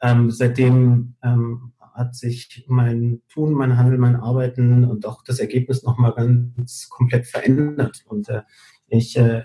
[0.00, 5.82] ähm, seitdem ähm, hat sich mein Tun, mein Handeln, mein Arbeiten und auch das Ergebnis
[5.82, 8.04] nochmal ganz komplett verändert.
[8.06, 8.42] Und äh,
[8.86, 9.44] ich äh,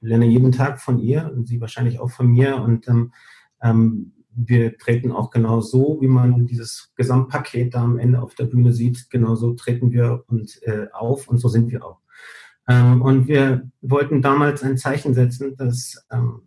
[0.00, 2.56] lerne jeden Tag von ihr und sie wahrscheinlich auch von mir.
[2.56, 3.12] Und ähm,
[3.62, 4.12] ähm,
[4.48, 8.72] wir treten auch genau so, wie man dieses Gesamtpaket da am Ende auf der Bühne
[8.72, 12.00] sieht, genau so treten wir und äh, auf und so sind wir auch.
[12.68, 16.42] Ähm, und wir wollten damals ein Zeichen setzen, dass ähm,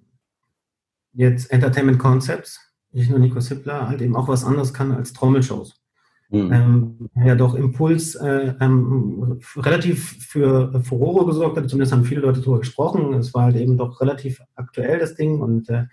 [1.14, 2.60] jetzt Entertainment Concepts,
[2.92, 5.80] nicht nur Nico Sippler, halt eben auch was anderes kann als Trommelshows.
[6.30, 6.52] Mhm.
[6.52, 12.40] Ähm, ja doch Impuls äh, ähm, relativ für Furore gesorgt hat, zumindest haben viele Leute
[12.40, 13.14] darüber gesprochen.
[13.14, 15.86] Es war halt eben doch relativ aktuell, das Ding, und äh,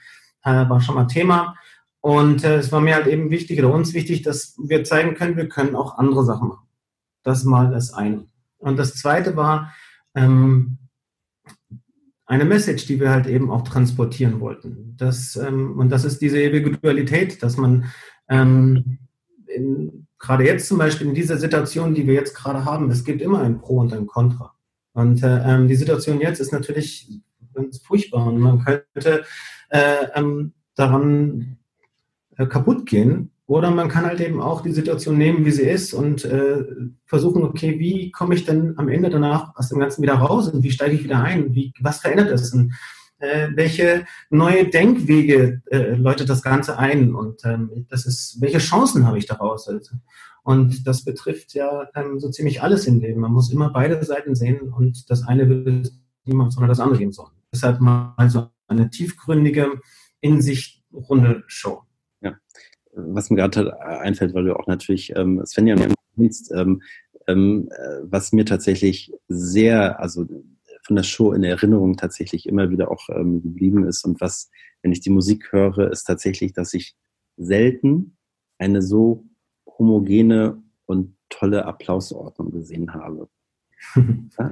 [0.42, 1.56] war schon mal Thema.
[2.00, 5.36] Und äh, es war mir halt eben wichtig, oder uns wichtig, dass wir zeigen können,
[5.36, 6.66] wir können auch andere Sachen machen.
[7.22, 8.26] Das mal das eine.
[8.58, 9.74] Und das zweite war
[10.14, 10.78] ähm,
[12.26, 14.94] eine Message, die wir halt eben auch transportieren wollten.
[14.96, 17.86] Das, ähm, und das ist diese ewige Dualität, dass man
[18.28, 18.98] ähm,
[19.46, 23.20] in, gerade jetzt zum Beispiel in dieser Situation, die wir jetzt gerade haben, es gibt
[23.20, 24.54] immer ein Pro und ein Contra.
[24.92, 27.08] Und äh, ähm, die Situation jetzt ist natürlich
[27.52, 29.24] ganz furchtbar und man könnte
[29.70, 31.58] äh, ähm, daran
[32.40, 33.30] äh, kaputt gehen.
[33.46, 36.64] Oder man kann halt eben auch die Situation nehmen, wie sie ist und äh,
[37.04, 40.62] versuchen, okay, wie komme ich denn am Ende danach aus dem Ganzen wieder raus und
[40.62, 41.54] wie steige ich wieder ein?
[41.54, 42.54] Wie, was verändert es?
[42.54, 42.72] Und
[43.18, 47.14] äh, welche neue Denkwege äh, läutet das Ganze ein?
[47.14, 49.68] Und ähm, das ist, welche Chancen habe ich daraus?
[49.68, 49.96] Also,
[50.44, 53.20] und das betrifft ja ähm, so ziemlich alles im Leben.
[53.20, 55.90] Man muss immer beide Seiten sehen und das eine will
[56.24, 57.32] niemand, sondern das andere geben sollen.
[57.52, 59.80] Deshalb mal so eine tiefgründige,
[60.20, 61.82] in sich runde Show
[62.92, 65.76] was mir gerade einfällt, weil du auch natürlich ähm, Svenja
[66.16, 66.82] nennst, ähm,
[67.26, 70.26] ähm, äh, was mir tatsächlich sehr, also
[70.82, 74.50] von der Show in Erinnerung tatsächlich immer wieder auch ähm, geblieben ist und was,
[74.82, 76.96] wenn ich die Musik höre, ist tatsächlich, dass ich
[77.36, 78.16] selten
[78.58, 79.24] eine so
[79.78, 83.28] homogene und tolle Applausordnung gesehen habe.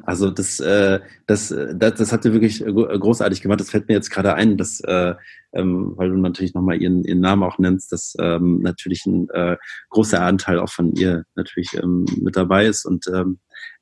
[0.05, 3.61] Also das, äh, das, äh, das, das hat sie wirklich großartig gemacht.
[3.61, 5.15] Das fällt mir jetzt gerade ein, dass, äh,
[5.53, 9.57] ähm, weil du natürlich nochmal ihren, ihren Namen auch nennst, dass ähm, natürlich ein äh,
[9.91, 12.85] großer Anteil auch von ihr natürlich ähm, mit dabei ist.
[12.85, 13.07] Und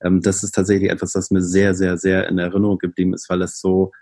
[0.01, 3.61] das ist tatsächlich etwas, was mir sehr, sehr, sehr in Erinnerung geblieben ist, weil es
[3.61, 3.93] so,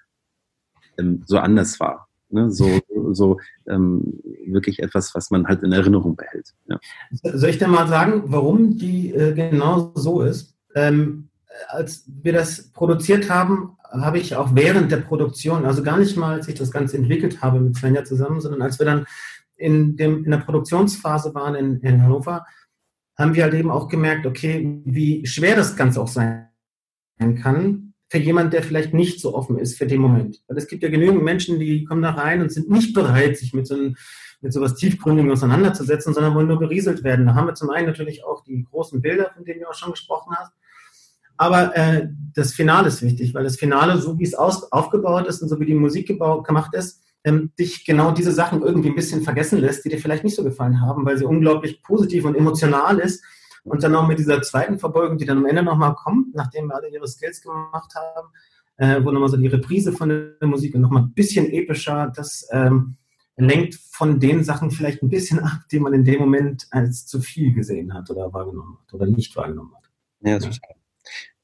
[1.24, 2.08] so anders war.
[2.28, 2.50] Ne?
[2.50, 2.80] So,
[3.12, 6.52] so ähm, wirklich etwas, was man halt in Erinnerung behält.
[6.66, 6.78] Ja.
[7.22, 10.56] Soll ich dir mal sagen, warum die äh, genau so ist?
[10.74, 11.28] Ähm,
[11.68, 16.34] als wir das produziert haben, habe ich auch während der Produktion, also gar nicht mal,
[16.34, 19.06] als ich das Ganze entwickelt habe mit Svenja zusammen, sondern als wir dann
[19.56, 22.44] in, dem, in der Produktionsphase waren in, in Hannover,
[23.16, 26.48] haben wir halt eben auch gemerkt, okay, wie schwer das Ganze auch sein
[27.40, 30.42] kann für jemand, der vielleicht nicht so offen ist für den Moment.
[30.48, 33.54] Weil es gibt ja genügend Menschen, die kommen da rein und sind nicht bereit, sich
[33.54, 33.96] mit so einem
[34.40, 37.26] mit sowas Tiefgründigem auseinanderzusetzen, sondern wollen nur berieselt werden.
[37.26, 39.92] Da haben wir zum einen natürlich auch die großen Bilder, von denen du auch schon
[39.92, 40.52] gesprochen hast.
[41.36, 45.42] Aber äh, das Finale ist wichtig, weil das Finale, so wie es aus, aufgebaut ist
[45.42, 48.94] und so wie die Musik gebaut, gemacht ist, ähm, dich genau diese Sachen irgendwie ein
[48.94, 52.36] bisschen vergessen lässt, die dir vielleicht nicht so gefallen haben, weil sie unglaublich positiv und
[52.36, 53.24] emotional ist.
[53.64, 56.76] Und dann auch mit dieser zweiten Verbeugung, die dann am Ende nochmal kommt, nachdem wir
[56.76, 58.28] alle ihre Skills gemacht haben,
[58.76, 62.46] äh, wo nochmal so die Reprise von der Musik und nochmal ein bisschen epischer, das
[62.52, 62.96] ähm,
[63.36, 67.20] lenkt von den Sachen vielleicht ein bisschen ab, die man in dem Moment als zu
[67.20, 69.90] viel gesehen hat oder wahrgenommen hat oder nicht wahrgenommen hat.
[70.20, 70.76] Ja, total.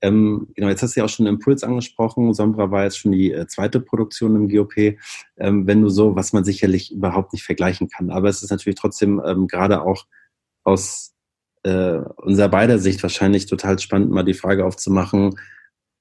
[0.02, 2.32] Ähm, genau, jetzt hast du ja auch schon Impuls angesprochen.
[2.32, 4.96] Sombra war jetzt schon die äh, zweite Produktion im GOP.
[5.36, 8.10] Ähm, wenn du so, was man sicherlich überhaupt nicht vergleichen kann.
[8.10, 10.06] Aber es ist natürlich trotzdem ähm, gerade auch
[10.64, 11.12] aus
[11.62, 15.34] äh, unserer beider Sicht wahrscheinlich total spannend, mal die Frage aufzumachen,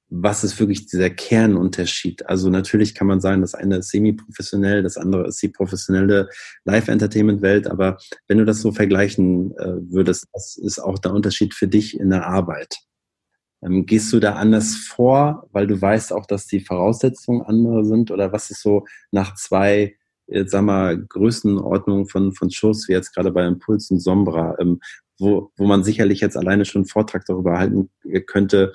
[0.10, 2.26] was ist wirklich dieser Kernunterschied?
[2.26, 6.30] Also natürlich kann man sagen, das eine ist semi-professionell, das andere ist die professionelle
[6.66, 11.68] Live-Entertainment-Welt, aber wenn du das so vergleichen äh, würdest, was ist auch der Unterschied für
[11.68, 12.80] dich in der Arbeit?
[13.62, 18.12] Ähm, gehst du da anders vor, weil du weißt auch, dass die Voraussetzungen andere sind?
[18.12, 19.96] Oder was ist so nach zwei,
[20.28, 24.80] jetzt sag mal, Größenordnungen von, von Shows, wie jetzt gerade bei Impuls und Sombra, ähm,
[25.20, 27.90] wo, wo man sicherlich jetzt alleine schon einen Vortrag darüber halten
[28.26, 28.72] könnte,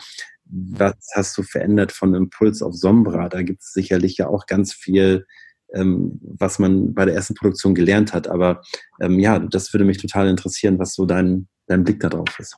[0.46, 3.28] was hast du verändert von Impuls auf Sombra?
[3.28, 5.26] Da gibt es sicherlich ja auch ganz viel,
[5.72, 8.28] ähm, was man bei der ersten Produktion gelernt hat.
[8.28, 8.62] Aber
[9.00, 12.56] ähm, ja, das würde mich total interessieren, was so dein, dein Blick darauf ist.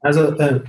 [0.00, 0.60] Also, äh,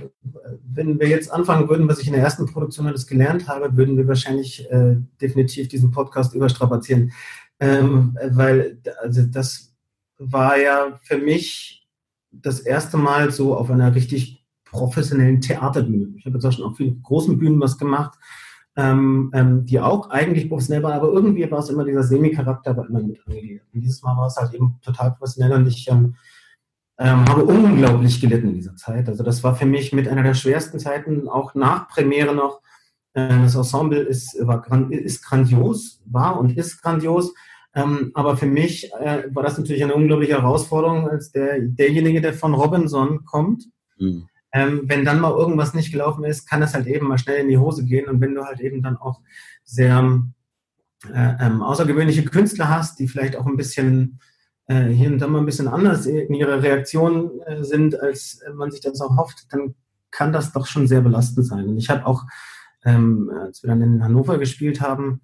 [0.64, 3.96] wenn wir jetzt anfangen würden, was ich in der ersten Produktion alles gelernt habe, würden
[3.96, 7.12] wir wahrscheinlich äh, definitiv diesen Podcast überstrapazieren.
[7.60, 9.72] Ähm, weil also das
[10.18, 11.88] war ja für mich
[12.30, 16.14] das erste Mal so auf einer richtig professionellen Theaterbühne.
[16.16, 18.18] Ich habe jetzt auch schon auf vielen großen Bühnen was gemacht,
[18.74, 22.88] ähm, ähm, die auch eigentlich professionell waren, aber irgendwie war es immer dieser Semi-Charakter, war
[22.88, 23.60] immer mit angegeben.
[23.72, 26.16] Und dieses Mal war es halt eben total professionell und ich ähm,
[27.02, 29.08] ähm, habe unglaublich gelitten in dieser Zeit.
[29.08, 32.60] Also das war für mich mit einer der schwersten Zeiten, auch nach Premiere noch.
[33.14, 37.34] Äh, das Ensemble ist, war, ist grandios, war und ist grandios.
[37.74, 42.34] Ähm, aber für mich äh, war das natürlich eine unglaubliche Herausforderung, als der, derjenige, der
[42.34, 43.64] von Robinson kommt.
[43.98, 44.28] Mhm.
[44.52, 47.48] Ähm, wenn dann mal irgendwas nicht gelaufen ist, kann es halt eben mal schnell in
[47.48, 48.08] die Hose gehen.
[48.08, 49.20] Und wenn du halt eben dann auch
[49.64, 50.22] sehr
[51.12, 54.20] äh, ähm, außergewöhnliche Künstler hast, die vielleicht auch ein bisschen
[54.66, 58.70] äh, hier und da mal ein bisschen anders in ihrer Reaktion äh, sind, als man
[58.70, 59.74] sich das auch hofft, dann
[60.10, 61.68] kann das doch schon sehr belastend sein.
[61.68, 62.24] Und ich habe auch,
[62.84, 65.20] ähm, als wir dann in Hannover gespielt haben,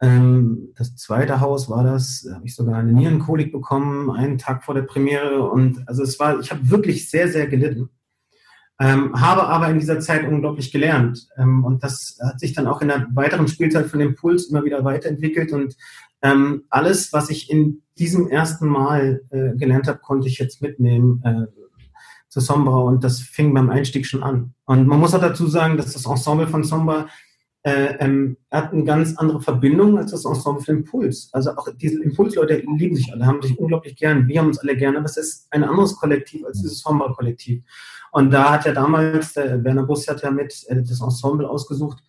[0.00, 4.64] ähm, das zweite Haus war das, da habe ich sogar eine Nierenkolik bekommen, einen Tag
[4.64, 5.42] vor der Premiere.
[5.48, 7.90] Und also es war, ich habe wirklich sehr, sehr gelitten.
[8.80, 11.26] Ähm, habe aber in dieser Zeit unglaublich gelernt.
[11.36, 14.64] Ähm, und das hat sich dann auch in der weiteren Spielzeit von dem Puls immer
[14.64, 15.52] wieder weiterentwickelt.
[15.52, 15.76] Und
[16.22, 21.22] ähm, alles, was ich in diesem ersten Mal äh, gelernt habe, konnte ich jetzt mitnehmen
[21.24, 21.46] äh,
[22.28, 22.78] zu Sombra.
[22.80, 24.54] Und das fing beim Einstieg schon an.
[24.64, 27.08] Und man muss auch dazu sagen, dass das Ensemble von Sombra
[27.62, 31.28] äh, ähm, hat eine ganz andere Verbindung als das Ensemble für Impuls.
[31.32, 34.76] Also auch diese Impulsleute lieben sich alle, haben sich unglaublich gern, wir haben uns alle
[34.76, 37.62] gern, aber es ist ein anderes Kollektiv als dieses Sombra-Kollektiv.
[38.12, 42.02] Und da hat ja damals, der Werner Bus hat ja mit äh, das Ensemble ausgesucht,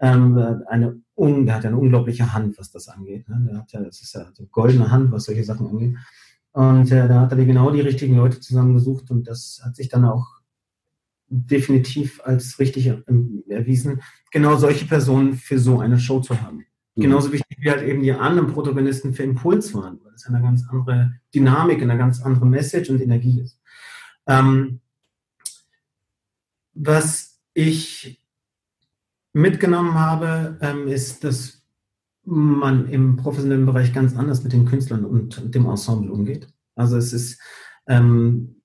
[0.00, 3.28] ähm, eine, un, der hat ja eine unglaubliche Hand, was das angeht.
[3.28, 3.46] Ne?
[3.48, 5.96] Der hat ja, das ist ja eine goldene Hand, was solche Sachen angeht.
[6.50, 10.04] Und äh, da hat er genau die richtigen Leute zusammengesucht und das hat sich dann
[10.04, 10.26] auch
[11.28, 12.92] definitiv als richtig
[13.48, 16.66] erwiesen, genau solche Personen für so eine Show zu haben.
[16.94, 17.02] Mhm.
[17.02, 20.64] Genauso wichtig wie halt eben die anderen Protagonisten für Impuls waren, weil es eine ganz
[20.68, 23.58] andere Dynamik, eine ganz andere Message und Energie ist.
[24.26, 24.80] Ähm,
[26.74, 28.21] was ich
[29.32, 31.62] mitgenommen habe, ähm, ist, dass
[32.24, 36.48] man im professionellen Bereich ganz anders mit den Künstlern und dem Ensemble umgeht.
[36.76, 37.40] Also es ist,
[37.88, 38.62] ähm,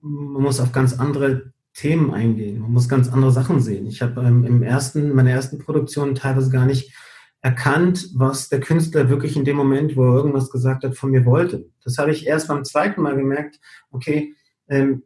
[0.00, 2.60] man muss auf ganz andere Themen eingehen.
[2.60, 3.86] Man muss ganz andere Sachen sehen.
[3.86, 6.94] Ich habe ähm, im ersten, meiner ersten Produktion teilweise gar nicht
[7.40, 11.26] erkannt, was der Künstler wirklich in dem Moment, wo er irgendwas gesagt hat, von mir
[11.26, 11.68] wollte.
[11.82, 14.34] Das habe ich erst beim zweiten Mal gemerkt, okay,
[14.68, 15.02] ähm,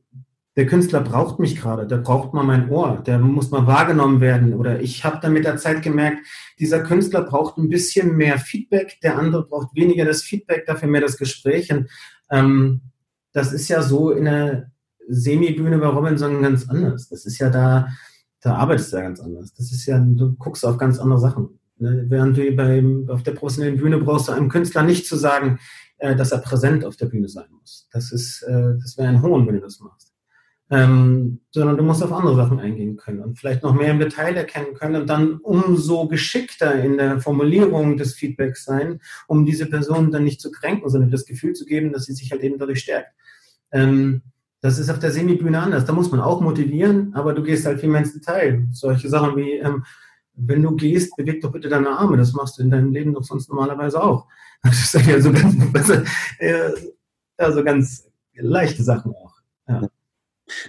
[0.58, 4.54] der Künstler braucht mich gerade, der braucht mal mein Ohr, der muss mal wahrgenommen werden.
[4.54, 6.26] Oder ich habe dann mit der Zeit gemerkt,
[6.58, 11.00] dieser Künstler braucht ein bisschen mehr Feedback, der andere braucht weniger das Feedback, dafür mehr
[11.00, 11.72] das Gespräch.
[11.72, 11.88] Und
[12.32, 12.80] ähm,
[13.32, 14.72] das ist ja so in der
[15.06, 17.08] Semi-Bühne bei Robinson ganz anders.
[17.08, 17.86] Das ist ja da,
[18.40, 19.54] da arbeitest du ja ganz anders.
[19.54, 21.60] Das ist ja, du guckst auf ganz andere Sachen.
[21.76, 22.06] Ne?
[22.08, 25.60] Während du beim, auf der professionellen Bühne brauchst du einem Künstler nicht zu sagen,
[25.98, 27.88] äh, dass er präsent auf der Bühne sein muss.
[27.92, 30.07] Das ist, äh, das wäre ein Hohn, wenn du das machst.
[30.70, 34.36] Ähm, sondern du musst auf andere Sachen eingehen können und vielleicht noch mehr im Detail
[34.36, 40.10] erkennen können und dann umso geschickter in der Formulierung des Feedbacks sein, um diese Person
[40.10, 42.80] dann nicht zu kränken, sondern das Gefühl zu geben, dass sie sich halt eben dadurch
[42.80, 43.14] stärkt.
[43.72, 44.20] Ähm,
[44.60, 45.84] das ist auf der Semibühne anders.
[45.84, 48.66] Da muss man auch motivieren, aber du gehst halt viel mehr ins Detail.
[48.72, 49.84] Solche Sachen wie, ähm,
[50.34, 52.16] wenn du gehst, beweg doch bitte deine Arme.
[52.16, 54.26] Das machst du in deinem Leben doch sonst normalerweise auch.
[54.64, 55.54] Das ist ja so ganz,
[57.36, 59.36] also ganz leichte Sachen auch.
[59.68, 59.88] Ja.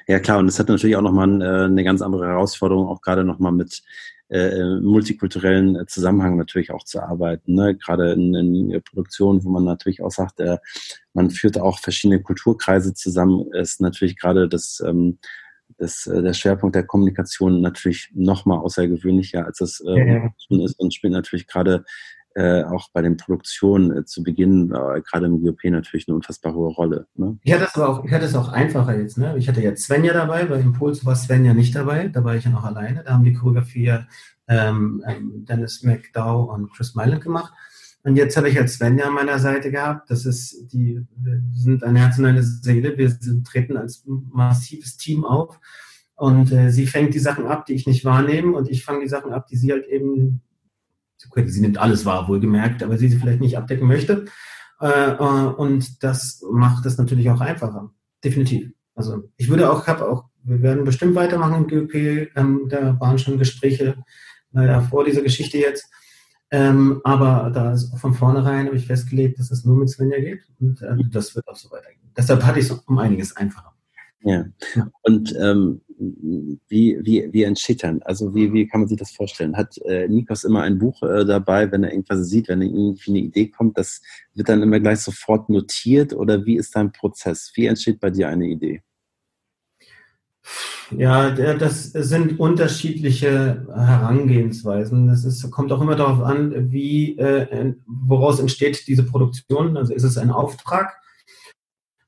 [0.08, 0.40] Ja, klar.
[0.40, 3.82] Und das hat natürlich auch nochmal äh, eine ganz andere Herausforderung, auch gerade nochmal mit
[4.30, 7.56] äh, multikulturellen äh, Zusammenhang natürlich auch zu arbeiten.
[7.56, 7.76] Ne?
[7.76, 10.58] Gerade in, in Produktionen, wo man natürlich auch sagt, äh,
[11.14, 15.18] man führt auch verschiedene Kulturkreise zusammen, ist natürlich gerade das, ähm,
[15.78, 20.64] das, äh, der Schwerpunkt der Kommunikation natürlich noch mal außergewöhnlicher, als es äh, ja, ja.
[20.64, 21.84] ist und spielt natürlich gerade
[22.36, 26.54] äh, auch bei den Produktionen äh, zu Beginn, äh, gerade im GOP natürlich eine unfassbar
[26.54, 27.08] hohe Rolle.
[27.16, 27.38] Ne?
[27.44, 29.18] Ich, hatte es auch, ich hatte es auch einfacher jetzt.
[29.18, 29.36] Ne?
[29.38, 32.52] Ich hatte jetzt Svenja dabei, bei Impuls war Svenja nicht dabei, da war ich ja
[32.52, 33.04] noch alleine.
[33.04, 33.94] Da haben die Choreografie
[34.48, 37.54] ähm, ähm, Dennis McDowell und Chris Myland gemacht.
[38.04, 40.10] Und jetzt habe ich jetzt Svenja an meiner Seite gehabt.
[40.10, 42.98] Das ist die, wir sind ein Herz und eine Seele.
[42.98, 45.60] Wir sind, treten als massives Team auf.
[46.16, 49.10] Und äh, sie fängt die Sachen ab, die ich nicht wahrnehme, und ich fange die
[49.10, 50.42] Sachen ab, die sie halt eben
[51.46, 54.26] sie nimmt alles wahr, wohlgemerkt, aber sie sie vielleicht nicht abdecken möchte.
[54.82, 57.92] Äh, äh, und das macht es natürlich auch einfacher.
[58.24, 58.72] Definitiv.
[58.96, 61.96] Also ich würde auch, habe auch, wir werden bestimmt weitermachen im GOP,
[62.36, 64.04] ähm, da waren schon Gespräche
[64.54, 65.90] äh, vor dieser Geschichte jetzt.
[66.52, 70.20] Ähm, aber da ist auch von vornherein habe ich festgelegt, dass es nur mit Svenja
[70.20, 72.12] geht und äh, das wird auch so weitergehen.
[72.18, 73.74] Deshalb hatte ich es um einiges einfacher.
[74.22, 74.46] Ja.
[75.02, 75.82] Und ähm,
[76.68, 78.02] wie, wie, wie entsteht dann?
[78.04, 79.56] Also wie, wie kann man sich das vorstellen?
[79.56, 83.20] Hat äh, Nikos immer ein Buch äh, dabei, wenn er irgendwas sieht, wenn irgendwie eine
[83.20, 84.02] Idee kommt, das
[84.34, 87.52] wird dann immer gleich sofort notiert oder wie ist dein Prozess?
[87.56, 88.82] Wie entsteht bei dir eine Idee?
[90.92, 95.10] Ja, das sind unterschiedliche Herangehensweisen.
[95.10, 99.78] Es ist, kommt auch immer darauf an, wie, äh, woraus entsteht diese Produktion.
[99.78, 101.00] Also ist es ein Auftrag?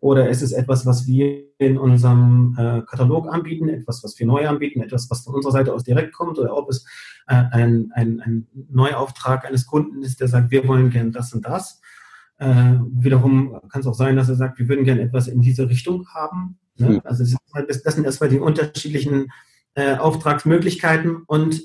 [0.01, 4.47] Oder ist es etwas, was wir in unserem äh, Katalog anbieten, etwas, was wir neu
[4.47, 6.85] anbieten, etwas, was von unserer Seite aus direkt kommt, oder ob es
[7.27, 11.45] äh, ein, ein, ein Neuauftrag eines Kunden ist, der sagt, wir wollen gern das und
[11.45, 11.81] das.
[12.39, 15.69] Äh, wiederum kann es auch sein, dass er sagt, wir würden gerne etwas in diese
[15.69, 16.57] Richtung haben.
[16.77, 16.89] Ne?
[16.89, 17.01] Mhm.
[17.03, 17.23] Also
[17.67, 19.27] das, das, sind erstmal die unterschiedlichen
[19.75, 21.61] äh, Auftragsmöglichkeiten und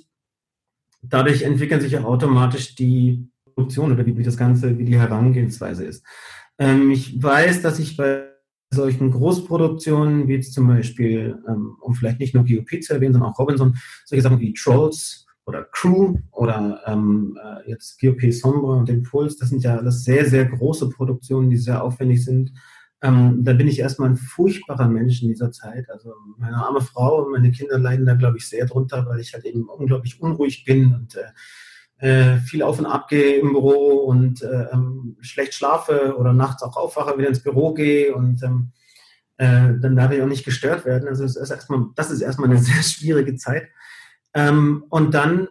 [1.01, 5.87] dadurch entwickeln sich auch automatisch die Produktion oder wie, wie das Ganze, wie die Herangehensweise
[5.87, 6.05] ist.
[6.59, 8.31] Ähm, ich weiß, dass ich bei
[8.71, 13.33] solchen Großproduktionen, wie jetzt zum Beispiel, ähm, um vielleicht nicht nur GOP zu erwähnen, sondern
[13.33, 18.89] auch Robinson, solche Sachen wie Trolls oder Crew oder ähm, äh, jetzt GOP Sombra und
[18.89, 22.53] Impuls, das sind ja alles sehr, sehr große Produktionen, die sehr aufwendig sind.
[23.03, 25.89] Ähm, da bin ich erstmal ein furchtbarer Mensch in dieser Zeit.
[25.91, 29.35] Also meine arme Frau und meine Kinder leiden da, glaube ich, sehr drunter, weil ich
[29.35, 31.27] halt eben unglaublich unruhig bin und äh,
[31.99, 36.63] äh, viel auf und ab gehe im Büro und äh, ähm, schlecht schlafe oder nachts
[36.63, 38.73] auch aufwache, wieder ins Büro gehe und ähm,
[39.39, 41.09] äh, dann darf ich auch nicht gestört werden.
[41.09, 43.69] Also ist erstmal, das ist erstmal eine sehr schwierige Zeit.
[44.35, 45.49] Ähm, und dann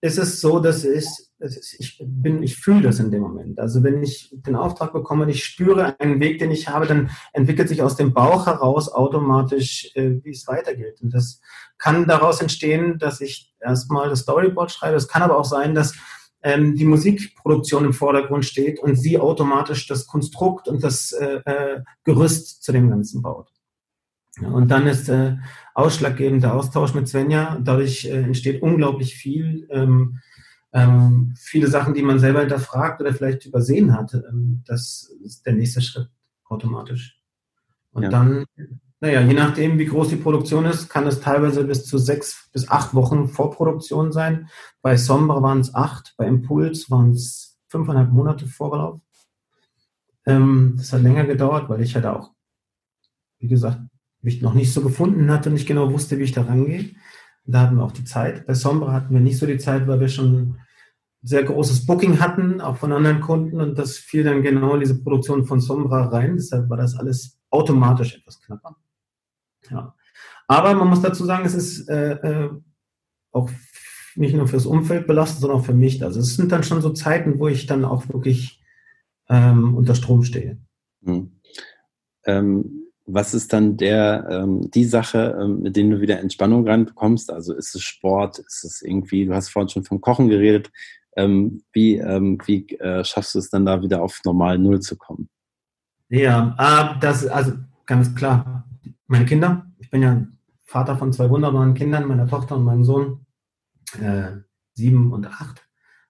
[0.00, 1.06] ist es so, dass ich,
[1.40, 3.60] ich bin, ich fühle das in dem Moment.
[3.60, 7.10] Also wenn ich den Auftrag bekomme und ich spüre einen Weg, den ich habe, dann
[7.32, 11.00] entwickelt sich aus dem Bauch heraus automatisch, äh, wie es weitergeht.
[11.00, 11.40] Und das
[11.78, 14.96] kann daraus entstehen, dass ich erstmal das Storyboard schreibe.
[14.96, 15.94] Es kann aber auch sein, dass
[16.42, 21.82] ähm, die Musikproduktion im Vordergrund steht und sie automatisch das Konstrukt und das äh, äh
[22.04, 23.48] Gerüst zu dem Ganzen baut.
[24.40, 25.36] Und dann ist äh,
[25.74, 27.58] ausschlaggebend der Austausch mit Svenja.
[27.60, 29.66] Dadurch äh, entsteht unglaublich viel.
[29.70, 30.20] Ähm,
[30.72, 34.14] ähm, viele Sachen, die man selber hinterfragt oder vielleicht übersehen hat.
[34.14, 36.10] Ähm, das ist der nächste Schritt
[36.44, 37.18] automatisch.
[37.92, 38.08] Und ja.
[38.10, 38.44] dann,
[39.00, 42.68] naja, je nachdem, wie groß die Produktion ist, kann es teilweise bis zu sechs bis
[42.68, 44.48] acht Wochen Vorproduktion sein.
[44.82, 49.00] Bei Sombra waren es acht, bei Impuls waren es fünfeinhalb Monate Vorlauf.
[50.26, 52.32] Ähm, das hat länger gedauert, weil ich hatte auch,
[53.38, 53.80] wie gesagt,
[54.20, 56.90] mich noch nicht so gefunden hatte und nicht genau wusste, wie ich da rangehe.
[57.50, 58.46] Da hatten wir auch die Zeit.
[58.46, 60.58] Bei Sombra hatten wir nicht so die Zeit, weil wir schon
[61.22, 65.02] sehr großes Booking hatten, auch von anderen Kunden und das fiel dann genau in diese
[65.02, 66.36] Produktion von Sombra rein.
[66.36, 68.76] Deshalb war das alles automatisch etwas knapper.
[69.70, 69.94] Ja.
[70.46, 72.50] Aber man muss dazu sagen, es ist äh, äh,
[73.32, 73.50] auch
[74.14, 76.02] nicht nur fürs Umfeld belastend, sondern auch für mich.
[76.02, 78.62] Also es sind dann schon so Zeiten, wo ich dann auch wirklich
[79.28, 80.58] ähm, unter Strom stehe.
[81.02, 81.40] Hm.
[82.24, 87.32] Ähm, was ist dann der, ähm, die Sache, ähm, mit denen du wieder Entspannung reinbekommst?
[87.32, 90.70] Also ist es Sport, ist es irgendwie, du hast vorhin schon vom Kochen geredet,
[91.16, 94.96] ähm, wie, ähm, wie äh, schaffst du es dann da wieder auf normal Null zu
[94.96, 95.28] kommen?
[96.10, 97.52] Ja, äh, das, also
[97.86, 98.68] ganz klar,
[99.06, 100.26] meine Kinder, ich bin ja
[100.64, 103.24] Vater von zwei wunderbaren Kindern, meiner Tochter und meinem Sohn,
[104.00, 104.32] äh,
[104.74, 105.66] sieben und acht.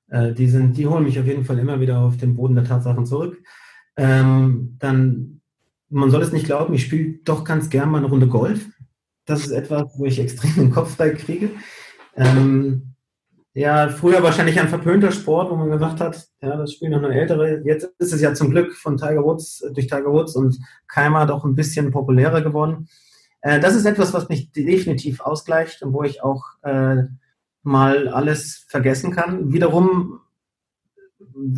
[0.08, 2.64] Äh, die, sind, die holen mich auf jeden Fall immer wieder auf den Boden der
[2.64, 3.40] Tatsachen zurück.
[3.96, 5.37] Ähm, dann
[5.90, 8.66] man soll es nicht glauben, ich spiele doch ganz gern mal eine Runde Golf.
[9.24, 11.50] Das ist etwas, wo ich extrem den Kopf frei kriege.
[12.16, 12.94] Ähm,
[13.54, 17.12] ja, früher wahrscheinlich ein verpönter Sport, wo man gesagt hat, ja, das spielen noch nur
[17.12, 17.62] Ältere.
[17.64, 21.44] Jetzt ist es ja zum Glück von Tiger Woods, durch Tiger Woods und Keimer doch
[21.44, 22.88] ein bisschen populärer geworden.
[23.40, 27.04] Äh, das ist etwas, was mich definitiv ausgleicht und wo ich auch äh,
[27.62, 29.52] mal alles vergessen kann.
[29.52, 30.20] Wiederum,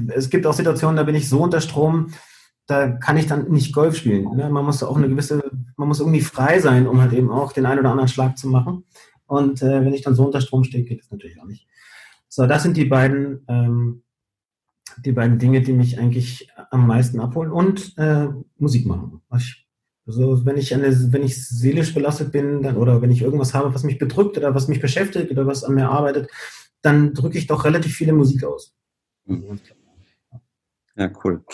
[0.08, 2.12] es gibt auch Situationen, da bin ich so unter Strom,
[2.70, 4.36] da kann ich dann nicht Golf spielen.
[4.36, 4.48] Ne?
[4.48, 5.42] Man muss auch eine gewisse,
[5.76, 8.48] man muss irgendwie frei sein, um halt eben auch den einen oder anderen Schlag zu
[8.48, 8.84] machen.
[9.26, 11.66] Und äh, wenn ich dann so unter Strom stehe, geht das natürlich auch nicht.
[12.28, 14.02] So, das sind die beiden, ähm,
[15.04, 18.28] die beiden Dinge, die mich eigentlich am meisten abholen und äh,
[18.58, 19.20] Musik machen.
[20.06, 23.74] Also wenn ich eine, wenn ich seelisch belastet bin, dann, oder wenn ich irgendwas habe,
[23.74, 26.30] was mich bedrückt oder was mich beschäftigt oder was an mir arbeitet,
[26.82, 28.74] dann drücke ich doch relativ viele Musik aus.
[29.26, 29.60] Mhm.
[30.96, 31.44] Ja, cool.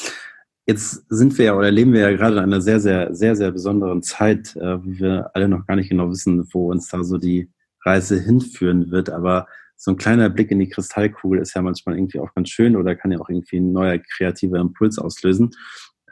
[0.66, 3.52] Jetzt sind wir ja oder leben wir ja gerade in einer sehr, sehr, sehr, sehr
[3.52, 7.18] besonderen Zeit, äh, wo wir alle noch gar nicht genau wissen, wo uns da so
[7.18, 7.50] die
[7.85, 9.11] Reise hinführen wird.
[9.11, 12.76] Aber so ein kleiner Blick in die Kristallkugel ist ja manchmal irgendwie auch ganz schön
[12.76, 15.50] oder kann ja auch irgendwie ein neuer kreativer Impuls auslösen.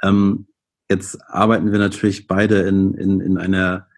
[0.02, 0.46] Ähm,
[0.88, 3.88] jetzt arbeiten wir natürlich beide in, in, in einer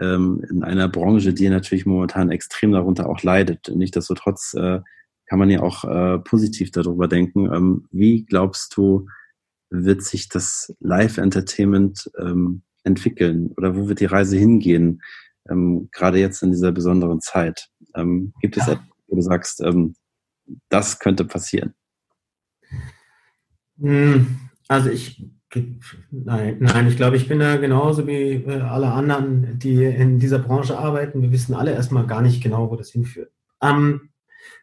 [0.00, 3.72] ähm, in einer Branche, die natürlich momentan extrem darunter auch leidet.
[3.74, 4.80] Nichtsdestotrotz äh,
[5.26, 7.52] kann man ja auch äh, positiv darüber denken.
[7.52, 9.06] Ähm, wie glaubst du,
[9.70, 15.02] wird sich das Live-Entertainment ähm, entwickeln oder wo wird die Reise hingehen,
[15.48, 17.68] ähm, gerade jetzt in dieser besonderen Zeit?
[17.94, 18.74] Ähm, gibt es ja.
[18.74, 19.94] etwas, wo du sagst, ähm,
[20.68, 21.74] das könnte passieren?
[23.80, 25.24] Hm, also ich,
[26.10, 30.38] nein, nein, ich glaube, ich bin da genauso wie äh, alle anderen, die in dieser
[30.38, 31.22] Branche arbeiten.
[31.22, 33.30] Wir wissen alle erstmal gar nicht genau, wo das hinführt.
[33.62, 34.10] Ähm,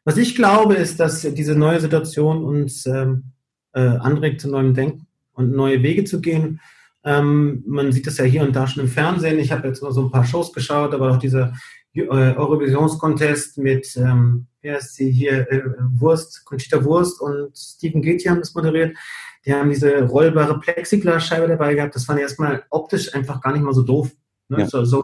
[0.04, 3.32] was ich glaube, ist, dass diese neue Situation uns ähm,
[3.74, 5.05] äh, anregt zu neuem Denken
[5.36, 6.60] und neue Wege zu gehen.
[7.04, 9.40] Ähm, man sieht das ja hier und da schon im Fernsehen.
[9.40, 11.54] Ich habe jetzt mal so ein paar Shows geschaut, aber auch dieser
[11.94, 15.64] äh, Eurovisionskontest mit, ähm, wer ist sie hier, äh,
[15.94, 18.98] Wurst, Conchita Wurst und Steven Getty haben das moderiert.
[19.46, 21.96] Die haben diese rollbare Plexiglasscheibe dabei gehabt.
[21.96, 24.12] Das fand ich erstmal optisch einfach gar nicht mal so doof.
[24.50, 24.62] Ne?
[24.62, 24.68] Ja.
[24.68, 25.04] So, so,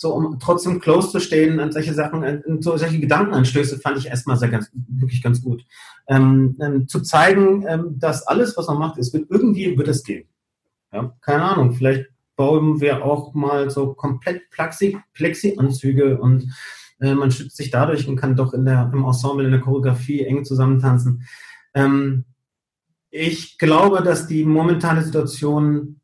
[0.00, 4.38] so, um trotzdem close zu stehen an solche Sachen, so solche Gedankenanstöße fand ich erstmal
[4.38, 5.62] sehr ganz, wirklich ganz gut.
[6.08, 10.02] Ähm, ähm, zu zeigen, ähm, dass alles, was man macht, es wird irgendwie wird es
[10.02, 10.26] gehen.
[10.90, 16.50] Ja, keine Ahnung, vielleicht bauen wir auch mal so komplett Plexi, Plexi-Anzüge und
[17.00, 20.24] äh, man schützt sich dadurch und kann doch in der, im Ensemble, in der Choreografie
[20.24, 21.26] eng zusammentanzen.
[21.74, 22.24] Ähm,
[23.10, 26.00] ich glaube, dass die momentane Situation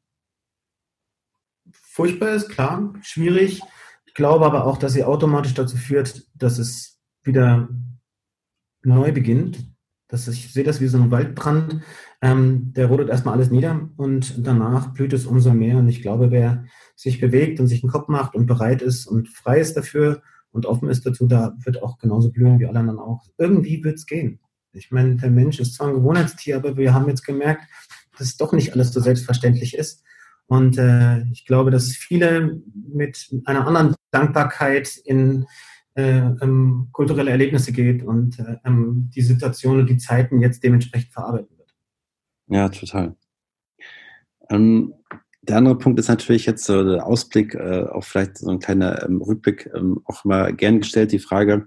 [1.73, 3.63] furchtbar ist, klar, schwierig.
[4.17, 7.69] Ich glaube aber auch, dass sie automatisch dazu führt, dass es wieder
[8.83, 9.69] neu beginnt.
[10.09, 11.83] Dass ich sehe das wie so ein Waldbrand.
[12.23, 15.77] Ähm, der rodet erstmal alles nieder und danach blüht es umso mehr.
[15.77, 16.65] Und ich glaube, wer
[16.95, 20.65] sich bewegt und sich einen Kopf macht und bereit ist und frei ist dafür und
[20.65, 23.29] offen ist dazu, da wird auch genauso blühen wie alle anderen auch.
[23.37, 24.41] Irgendwie wird es gehen.
[24.73, 27.65] Ich meine, der Mensch ist zwar ein Gewohnheitstier, aber wir haben jetzt gemerkt,
[28.17, 30.05] dass es doch nicht alles so selbstverständlich ist.
[30.49, 35.47] Und äh, ich glaube, dass viele mit einer anderen Dankbarkeit in
[35.95, 41.13] äh, ähm, kulturelle Erlebnisse geht und äh, ähm, die Situation und die Zeiten jetzt dementsprechend
[41.13, 41.75] verarbeiten wird.
[42.49, 43.17] Ja, total.
[44.51, 44.95] Ähm,
[45.43, 49.05] der andere Punkt ist natürlich jetzt so der Ausblick, äh, auch vielleicht so ein kleiner
[49.05, 51.67] ähm, Rückblick, ähm, auch mal gern gestellt, die Frage,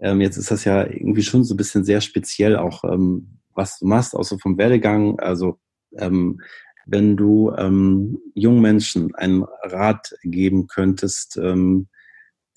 [0.00, 2.82] ähm, jetzt ist das ja irgendwie schon so ein bisschen sehr speziell, auch
[3.54, 5.18] was du machst, auch so vom Werdegang.
[5.20, 5.58] Also
[5.92, 6.40] ähm,
[6.86, 11.88] wenn du ähm, jungen Menschen einen Rat geben könntest, ähm,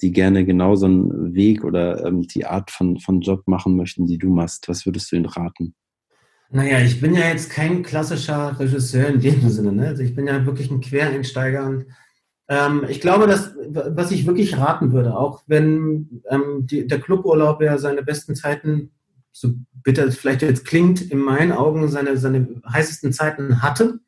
[0.02, 4.06] die gerne genau so einen Weg oder ähm, die Art von, von Job machen möchten,
[4.06, 5.76] die du machst, was würdest du ihnen raten?
[6.50, 9.72] Naja, ich bin ja jetzt kein klassischer Regisseur in dem Sinne.
[9.72, 9.88] Ne?
[9.88, 11.86] Also ich bin ja wirklich ein Quereinsteiger und
[12.50, 17.62] ähm, ich glaube, dass, was ich wirklich raten würde, auch wenn ähm, die, der Cluburlaub
[17.62, 18.92] ja seine besten Zeiten,
[19.32, 19.54] so
[19.84, 24.00] bitter es vielleicht jetzt klingt, in meinen Augen seine, seine heißesten Zeiten hatte.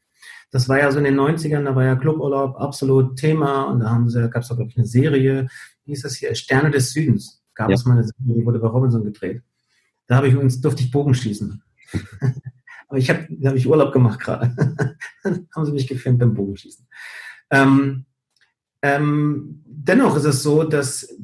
[0.52, 3.90] Das war ja so in den 90ern, da war ja Cluburlaub absolut Thema und da
[3.90, 5.48] haben sie, gab es auch, glaube ich, eine Serie,
[5.84, 7.42] wie hieß das hier, Sterne des Südens.
[7.54, 7.76] Gab ja.
[7.76, 9.42] es mal eine Serie, die wurde bei Robinson gedreht.
[10.08, 11.62] Da habe ich übrigens, durfte ich Bogen schießen.
[12.88, 14.56] Aber ich habe, da habe ich Urlaub gemacht gerade.
[15.56, 16.88] haben sie mich gefilmt beim Bogenschießen.
[17.50, 18.06] Ähm,
[18.82, 21.16] ähm, dennoch ist es so, dass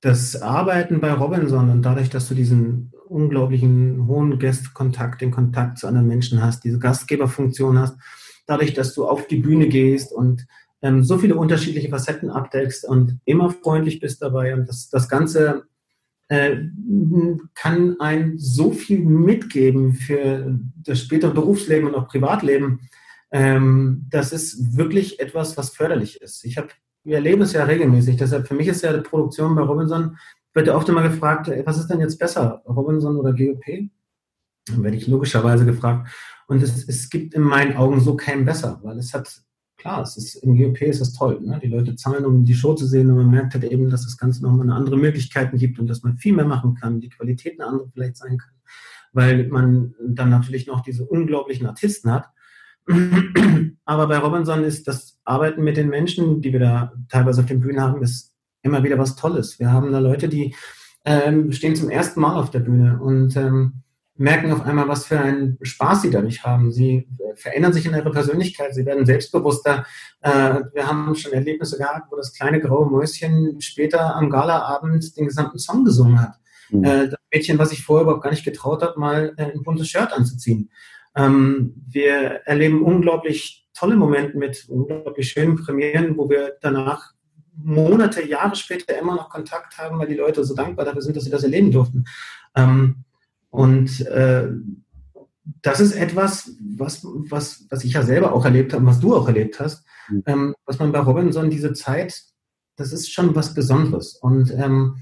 [0.00, 5.86] das Arbeiten bei Robinson und dadurch, dass du diesen unglaublichen hohen Gastkontakt, den Kontakt zu
[5.86, 7.96] anderen Menschen hast, diese Gastgeberfunktion hast,
[8.46, 10.46] dadurch, dass du auf die Bühne gehst und
[10.82, 15.64] ähm, so viele unterschiedliche Facetten abdeckst und immer freundlich bist dabei und das, das Ganze
[16.28, 16.56] äh,
[17.54, 22.80] kann ein so viel mitgeben für das spätere Berufsleben und auch Privatleben,
[23.30, 26.44] ähm, das ist wirklich etwas, was förderlich ist.
[26.44, 26.68] Ich habe,
[27.02, 28.16] wir erleben es ja regelmäßig.
[28.16, 30.16] Deshalb für mich ist ja die Produktion bei Robinson,
[30.54, 33.90] wird ja oft immer gefragt, was ist denn jetzt besser, Robinson oder GOP?
[34.66, 36.08] Dann werde ich logischerweise gefragt.
[36.46, 39.42] Und es, es gibt in meinen Augen so kein besser, weil es hat,
[39.76, 41.40] klar, es ist, im GOP ist das toll.
[41.40, 41.60] Ne?
[41.62, 44.16] Die Leute zahlen, um die Show zu sehen und man merkt halt eben, dass das
[44.16, 47.68] Ganze nochmal andere Möglichkeiten gibt und dass man viel mehr machen kann, die Qualität eine
[47.68, 48.52] andere vielleicht sein kann.
[49.12, 52.30] Weil man dann natürlich noch diese unglaublichen Artisten hat,
[53.84, 57.60] aber bei Robinson ist das Arbeiten mit den Menschen, die wir da teilweise auf den
[57.60, 58.33] Bühnen haben, ist
[58.64, 59.60] immer wieder was Tolles.
[59.60, 60.54] Wir haben da Leute, die
[61.04, 63.84] ähm, stehen zum ersten Mal auf der Bühne und ähm,
[64.16, 66.72] merken auf einmal, was für einen Spaß sie dadurch haben.
[66.72, 69.84] Sie äh, verändern sich in ihrer Persönlichkeit, sie werden selbstbewusster.
[70.22, 75.26] Äh, wir haben schon Erlebnisse gehabt, wo das kleine graue Mäuschen später am Galaabend den
[75.26, 76.34] gesamten Song gesungen hat.
[76.70, 76.84] Mhm.
[76.84, 79.88] Äh, das Mädchen, was sich vorher überhaupt gar nicht getraut hat, mal äh, ein buntes
[79.88, 80.70] Shirt anzuziehen.
[81.16, 87.13] Ähm, wir erleben unglaublich tolle Momente mit unglaublich schönen Premieren, wo wir danach
[87.56, 91.24] Monate, Jahre später immer noch Kontakt haben, weil die Leute so dankbar dafür sind, dass
[91.24, 92.04] sie das erleben durften.
[92.54, 93.04] Ähm,
[93.50, 94.48] und äh,
[95.62, 99.26] das ist etwas, was, was, was ich ja selber auch erlebt habe, was du auch
[99.28, 100.22] erlebt hast, mhm.
[100.26, 102.22] ähm, was man bei Robinson diese Zeit,
[102.76, 104.16] das ist schon was Besonderes.
[104.16, 104.96] Und ähm,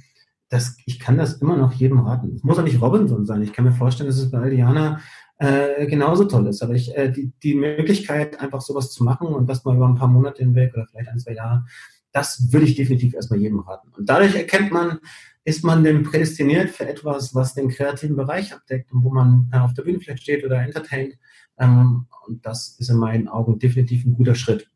[0.49, 2.35] das, ich kann das immer noch jedem raten.
[2.35, 3.41] Es muss auch nicht Robinson sein.
[3.43, 5.01] Ich kann mir vorstellen, dass es bei Aldiana
[5.39, 6.63] äh, genauso toll ist.
[6.63, 9.95] Aber ich, äh, die, die Möglichkeit, einfach sowas zu machen und das mal über ein
[9.95, 11.65] paar Monate hinweg oder vielleicht ein, zwei Jahre,
[12.13, 13.89] das würde ich definitiv erstmal jedem raten.
[13.97, 14.99] Und dadurch erkennt man,
[15.45, 19.59] ist man denn prädestiniert für etwas, was den kreativen Bereich abdeckt und wo man äh,
[19.59, 21.19] auf der Bühne vielleicht steht oder entertaint.
[21.59, 24.69] Ähm, und das ist in meinen Augen definitiv ein guter Schritt.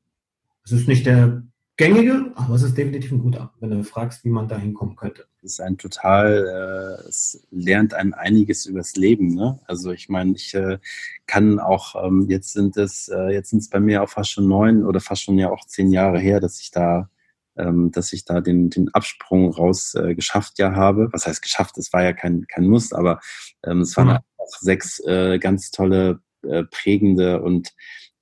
[0.65, 1.45] Es ist nicht der
[1.77, 5.27] gängige, aber es ist definitiv ein guter, wenn du fragst, wie man da hinkommen könnte.
[5.37, 9.35] Es ist ein total, äh, es lernt einem einiges übers Leben.
[9.35, 9.61] Ne?
[9.67, 10.79] Also ich meine, ich äh,
[11.27, 14.49] kann auch, ähm, jetzt sind es, äh, jetzt sind es bei mir auch fast schon
[14.49, 17.09] neun oder fast schon ja auch zehn Jahre her, dass ich da
[17.57, 21.09] ähm, dass ich da den, den Absprung raus äh, geschafft ja habe.
[21.13, 21.79] Was heißt geschafft?
[21.79, 23.21] Es war ja kein, kein Muss, aber
[23.65, 24.13] ähm, es waren mhm.
[24.13, 27.75] einfach sechs äh, ganz tolle, äh, prägende und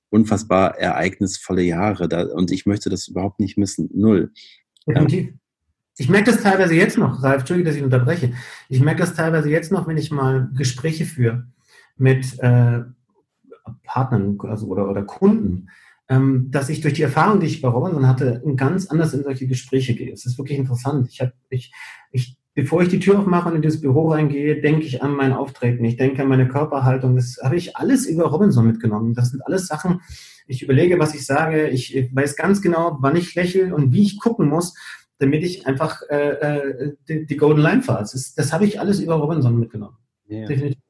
[0.09, 2.07] unfassbar ereignisvolle Jahre.
[2.07, 3.89] Da, und ich möchte das überhaupt nicht missen.
[3.93, 4.31] Null.
[4.87, 5.33] Definitiv.
[5.97, 8.33] Ich merke das teilweise jetzt noch, Ralf, Entschuldige, dass ich unterbreche.
[8.67, 11.47] Ich merke das teilweise jetzt noch, wenn ich mal Gespräche führe
[11.97, 12.81] mit äh,
[13.83, 15.69] Partnern also, oder, oder Kunden,
[16.07, 19.47] ähm, dass ich durch die Erfahrung, die ich bei Robinson hatte, ganz anders in solche
[19.47, 20.13] Gespräche gehe.
[20.13, 21.07] Es ist wirklich interessant.
[21.09, 21.71] Ich habe, ich,
[22.11, 25.33] ich, bevor ich die Tür aufmache und in dieses Büro reingehe, denke ich an mein
[25.33, 25.83] Auftreten.
[25.83, 27.15] Ich denke an meine Körperhaltung.
[27.15, 29.13] Das habe ich alles über Robinson mitgenommen.
[29.15, 30.01] Das sind alles Sachen.
[30.47, 31.69] Ich überlege, was ich sage.
[31.69, 34.75] Ich weiß ganz genau, wann ich lächle und wie ich gucken muss,
[35.17, 38.01] damit ich einfach äh, äh die, die Golden Line fahre.
[38.01, 39.97] Das, das habe ich alles über Robinson mitgenommen.
[40.29, 40.47] Yeah.
[40.47, 40.81] Definitiv.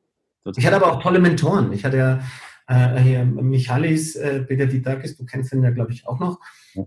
[0.58, 1.74] Ich hatte aber auch tolle Mentoren.
[1.74, 2.20] Ich hatte ja
[2.68, 6.40] äh, Michalis äh, Peter Didakis, du kennst ihn ja, glaube ich, auch noch.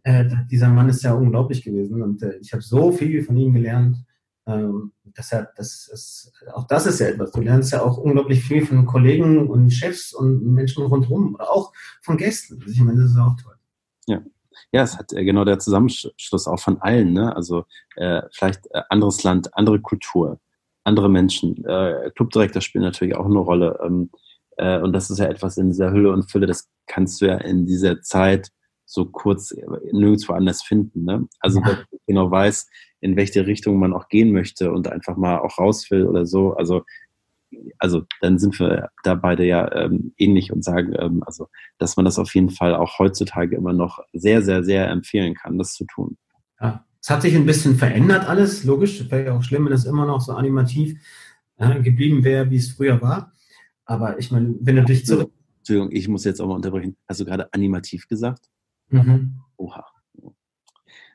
[0.03, 3.53] Äh, dieser Mann ist ja unglaublich gewesen und äh, ich habe so viel von ihm
[3.53, 4.05] gelernt.
[4.47, 7.33] Ähm, deshalb, das ist, auch das ist ja etwas.
[7.33, 11.73] Du lernst ja auch unglaublich viel von Kollegen und Chefs und Menschen rundherum, oder auch
[12.03, 12.59] von Gästen.
[12.61, 13.55] Also ich meine, das ist auch toll.
[14.07, 14.23] Ja.
[14.73, 17.35] Ja, es hat äh, genau der Zusammenschluss auch von allen, ne?
[17.35, 17.65] Also
[17.97, 20.41] äh, vielleicht äh, anderes Land, andere Kultur,
[20.85, 21.65] andere Menschen.
[21.65, 23.79] Äh, Clubdirektor spielen natürlich auch eine Rolle.
[23.85, 24.11] Ähm,
[24.59, 27.37] äh, und das ist ja etwas in dieser Hülle und Fülle, das kannst du ja
[27.37, 28.51] in dieser Zeit
[28.85, 29.55] so kurz
[29.93, 31.05] nirgendwo anders finden.
[31.05, 31.29] Ne?
[31.41, 31.79] Also, ja.
[31.91, 32.69] du genau weiß,
[33.01, 36.55] in welche Richtung man auch gehen möchte und einfach mal auch raus will oder so.
[36.55, 36.85] Also,
[37.79, 41.49] also dann sind wir da beide ja ähm, ähnlich und sagen, ähm, also,
[41.79, 45.59] dass man das auf jeden Fall auch heutzutage immer noch sehr, sehr, sehr empfehlen kann,
[45.59, 46.17] das zu tun.
[46.61, 49.09] Ja, es hat sich ein bisschen verändert alles, logisch.
[49.11, 50.99] Wäre ja auch schlimm, wenn es immer noch so animativ
[51.59, 53.33] äh, geblieben wäre, wie es früher war.
[53.89, 55.33] Aber ich meine, wenn du dich zurück.
[55.59, 56.97] Entschuldigung, ich muss jetzt auch mal unterbrechen.
[57.09, 58.51] Hast du gerade animativ gesagt?
[58.91, 59.41] Mhm.
[59.57, 59.85] Oha.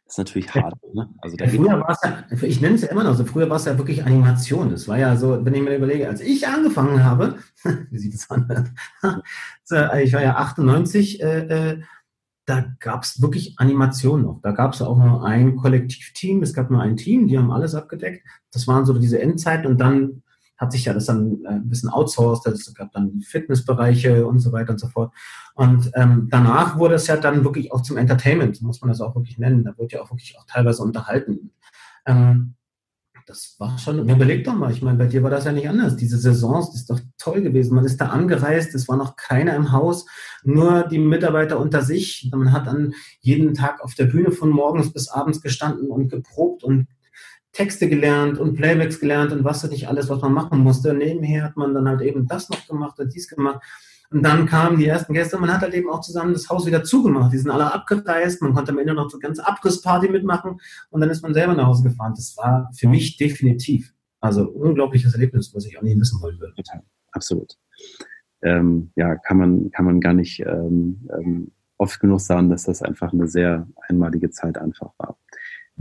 [0.05, 0.76] Das ist natürlich hart.
[0.93, 1.07] Ne?
[1.19, 3.57] Also ja, früher war es ja, ich nenne es ja immer noch so, früher war
[3.57, 4.71] es ja wirklich Animation.
[4.71, 7.38] Das war ja so, wenn ich mir überlege, als ich angefangen habe,
[7.91, 8.76] wie sieht es an?
[10.03, 11.82] ich war ja 98, äh, äh,
[12.45, 14.41] da gab es wirklich Animation noch.
[14.41, 17.76] Da gab es auch nur ein Kollektivteam, es gab nur ein Team, die haben alles
[17.76, 18.26] abgedeckt.
[18.51, 20.24] Das waren so diese Endzeiten und dann
[20.58, 24.51] hat sich ja das dann äh, ein bisschen outsourced, es gab dann Fitnessbereiche und so
[24.51, 25.14] weiter und so fort.
[25.56, 29.16] Und ähm, danach wurde es ja dann wirklich auch zum Entertainment, muss man das auch
[29.16, 29.64] wirklich nennen.
[29.64, 31.51] Da wurde ja auch wirklich auch teilweise unterhalten.
[32.06, 32.56] Ähm,
[33.26, 35.95] das war schon, überleg doch mal, ich meine, bei dir war das ja nicht anders.
[35.95, 37.74] Diese Saisons, das ist doch toll gewesen.
[37.74, 40.06] Man ist da angereist, es war noch keiner im Haus,
[40.43, 42.30] nur die Mitarbeiter unter sich.
[42.34, 46.64] Man hat dann jeden Tag auf der Bühne von morgens bis abends gestanden und geprobt
[46.64, 46.88] und
[47.54, 50.93] Texte gelernt und Playbacks gelernt und was nicht alles, was man machen musste.
[50.93, 53.62] Nebenher hat man dann halt eben das noch gemacht und dies gemacht.
[54.10, 56.66] Und dann kamen die ersten Gäste und man hat halt eben auch zusammen das Haus
[56.66, 57.34] wieder zugemacht.
[57.34, 58.41] Die sind alle abgereist.
[58.41, 61.68] Man konnte am Ende noch so ganz Abrissparty mitmachen und dann ist man selber nach
[61.68, 62.14] Hause gefahren.
[62.16, 63.93] Das war für mich definitiv.
[64.20, 66.54] Also unglaubliches Erlebnis, was ich auch nie missen wollen würde.
[66.56, 66.82] Total,
[67.12, 67.58] absolut.
[68.41, 72.82] Ähm, ja, kann man, kann man gar nicht ähm, ähm, oft genug sagen, dass das
[72.82, 75.18] einfach eine sehr einmalige Zeit einfach war.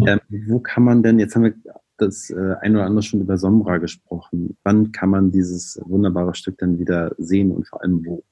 [0.00, 1.54] Ähm, wo kann man denn, jetzt haben wir
[1.98, 6.58] das äh, ein oder andere schon über Sombra gesprochen, wann kann man dieses wunderbare Stück
[6.58, 8.24] dann wieder sehen und vor allem wo?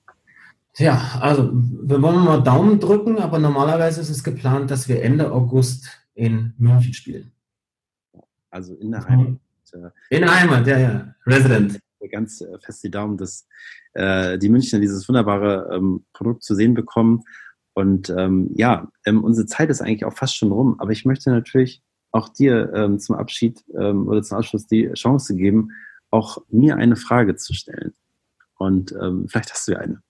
[0.77, 5.31] Ja, also wir wollen mal Daumen drücken, aber normalerweise ist es geplant, dass wir Ende
[5.33, 7.33] August in München spielen.
[8.51, 9.37] Also in der Heimat.
[9.73, 11.15] Äh, in der Heimat, ja, ja.
[11.27, 11.81] Resident.
[12.11, 13.47] Ganz äh, fest die Daumen, dass
[13.93, 17.23] äh, die Münchner dieses wunderbare ähm, Produkt zu sehen bekommen
[17.81, 21.31] und ähm, ja, ähm, unsere Zeit ist eigentlich auch fast schon rum, aber ich möchte
[21.31, 25.71] natürlich auch dir ähm, zum Abschied ähm, oder zum Abschluss die Chance geben,
[26.11, 27.95] auch mir eine Frage zu stellen.
[28.59, 30.03] Und ähm, vielleicht hast du ja eine.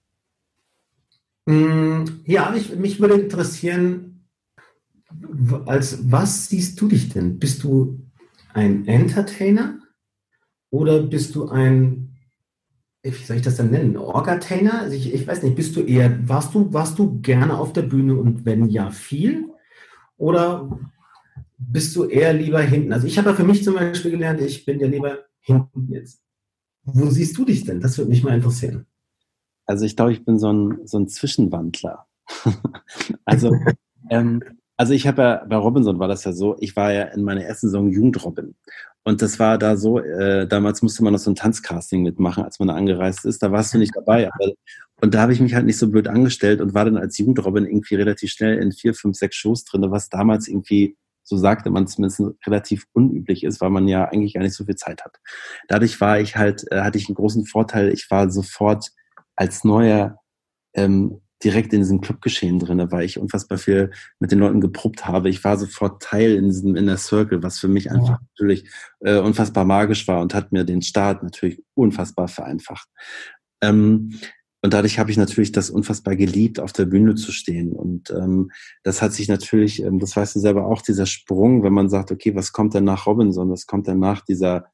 [1.46, 4.26] Mm, ja, ich, mich würde interessieren,
[5.66, 7.38] als was siehst du dich denn?
[7.38, 8.00] Bist du
[8.52, 9.78] ein Entertainer
[10.70, 12.09] oder bist du ein
[13.02, 13.96] wie soll ich das denn nennen?
[13.96, 14.80] Orgatainer?
[14.80, 17.82] Also ich, ich weiß nicht, bist du eher, warst du, warst du gerne auf der
[17.82, 19.48] Bühne und wenn ja, viel?
[20.16, 20.78] Oder
[21.56, 22.92] bist du eher lieber hinten?
[22.92, 26.22] Also ich habe ja für mich zum Beispiel gelernt, ich bin ja lieber hinten jetzt.
[26.84, 27.80] Wo siehst du dich denn?
[27.80, 28.86] Das würde mich mal interessieren.
[29.66, 32.06] Also ich glaube, ich bin so ein, so ein Zwischenwandler.
[33.24, 33.54] also,
[34.10, 34.42] ähm,
[34.80, 37.44] also ich habe ja, bei Robinson war das ja so, ich war ja in meiner
[37.44, 38.54] ersten Saison Jugendrobin.
[39.04, 42.58] Und das war da so, äh, damals musste man noch so ein Tanzcasting mitmachen, als
[42.58, 43.42] man da angereist ist.
[43.42, 44.30] Da warst du nicht dabei.
[44.32, 44.52] Aber,
[45.02, 47.66] und da habe ich mich halt nicht so blöd angestellt und war dann als Jugendrobin
[47.66, 51.86] irgendwie relativ schnell in vier, fünf, sechs Shows drin, was damals irgendwie, so sagte man
[51.86, 55.18] zumindest, relativ unüblich ist, weil man ja eigentlich gar nicht so viel Zeit hat.
[55.68, 57.92] Dadurch war ich halt, äh, hatte ich einen großen Vorteil.
[57.92, 58.92] Ich war sofort
[59.36, 60.16] als neuer
[60.72, 65.28] ähm, direkt in diesem Clubgeschehen drin, weil ich unfassbar viel mit den Leuten geprobt habe.
[65.28, 68.20] Ich war sofort Teil in diesem Inner Circle, was für mich einfach ja.
[68.36, 68.68] natürlich
[69.00, 72.88] äh, unfassbar magisch war und hat mir den Start natürlich unfassbar vereinfacht.
[73.62, 74.18] Ähm,
[74.62, 77.72] und dadurch habe ich natürlich das unfassbar geliebt, auf der Bühne zu stehen.
[77.72, 78.50] Und ähm,
[78.82, 82.12] das hat sich natürlich, ähm, das weißt du selber auch, dieser Sprung, wenn man sagt,
[82.12, 84.66] okay, was kommt denn nach Robinson, was kommt denn nach dieser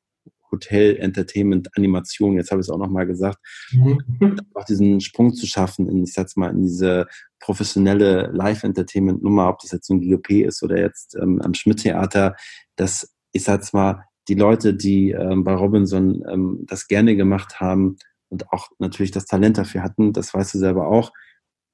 [0.56, 3.38] Hotel, Entertainment, Animation, jetzt habe ich es auch nochmal gesagt,
[3.72, 3.98] mhm.
[4.54, 7.06] auch diesen Sprung zu schaffen in, ich sag's mal, in diese
[7.40, 12.34] professionelle Live-Entertainment-Nummer, ob das jetzt so ein GOP ist oder jetzt ähm, am Schmidt-Theater,
[12.76, 17.96] dass, ich sag's mal, die Leute, die ähm, bei Robinson ähm, das gerne gemacht haben
[18.28, 21.12] und auch natürlich das Talent dafür hatten, das weißt du selber auch,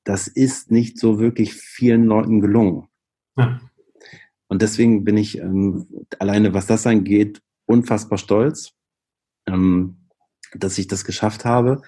[0.05, 2.89] das ist nicht so wirklich vielen Leuten gelungen.
[3.39, 3.61] Ja.
[4.49, 5.87] Und deswegen bin ich ähm,
[6.19, 8.73] alleine, was das angeht, unfassbar stolz,
[9.47, 10.09] ähm,
[10.55, 11.83] dass ich das geschafft habe.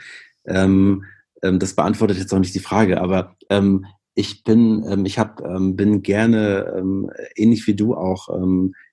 [0.47, 1.05] Ähm,
[1.43, 5.43] ähm, das beantwortet jetzt auch nicht die Frage, aber ähm, ich bin, ähm, ich hab,
[5.43, 8.29] bin gerne, ähnlich wie du auch,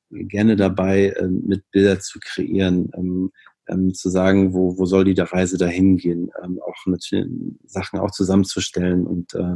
[0.10, 3.32] gerne dabei, mit Bilder zu kreieren,
[3.72, 7.28] ähm, zu sagen, wo, wo soll die Reise dahin gehen, ähm, auch natürlich
[7.66, 9.56] Sachen auch zusammenzustellen und äh,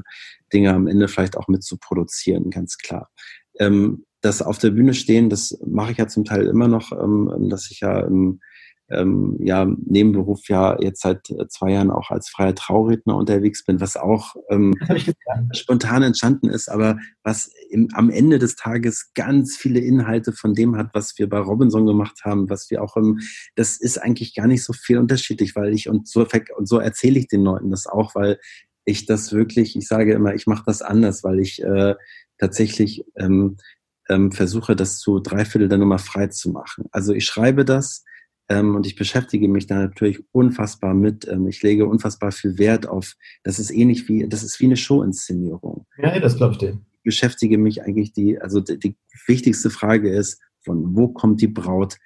[0.54, 3.10] Dinge am Ende vielleicht auch mit zu produzieren, ganz klar.
[3.60, 7.48] Ähm, das auf der Bühne stehen, das mache ich ja zum Teil immer noch, ähm,
[7.50, 8.40] dass ich ja im
[8.90, 13.80] ähm, ja, Nebenberuf ja jetzt seit äh, zwei Jahren auch als freier Trauredner unterwegs bin,
[13.82, 14.76] was auch ähm,
[15.54, 20.76] spontan entstanden ist, aber was im, am Ende des Tages ganz viele Inhalte von dem
[20.76, 23.20] hat, was wir bei Robinson gemacht haben, was wir auch im,
[23.56, 27.20] das ist eigentlich gar nicht so viel unterschiedlich, weil ich und so, und so erzähle
[27.20, 28.40] ich den Leuten das auch, weil
[28.86, 31.96] ich das wirklich, ich sage immer, ich mache das anders, weil ich äh,
[32.38, 33.58] tatsächlich ähm,
[34.10, 36.86] ähm, versuche, das zu drei Viertel der Nummer frei zu machen.
[36.92, 38.04] Also ich schreibe das
[38.50, 41.28] ähm, und ich beschäftige mich da natürlich unfassbar mit.
[41.28, 44.78] Ähm, ich lege unfassbar viel Wert auf, das ist ähnlich wie, das ist wie eine
[44.78, 45.86] Showinszenierung.
[45.98, 46.80] Ja, das glaube ich dir.
[46.98, 48.96] Ich beschäftige mich eigentlich die, also die, die
[49.28, 51.98] wichtigste Frage ist, von wo kommt die Braut?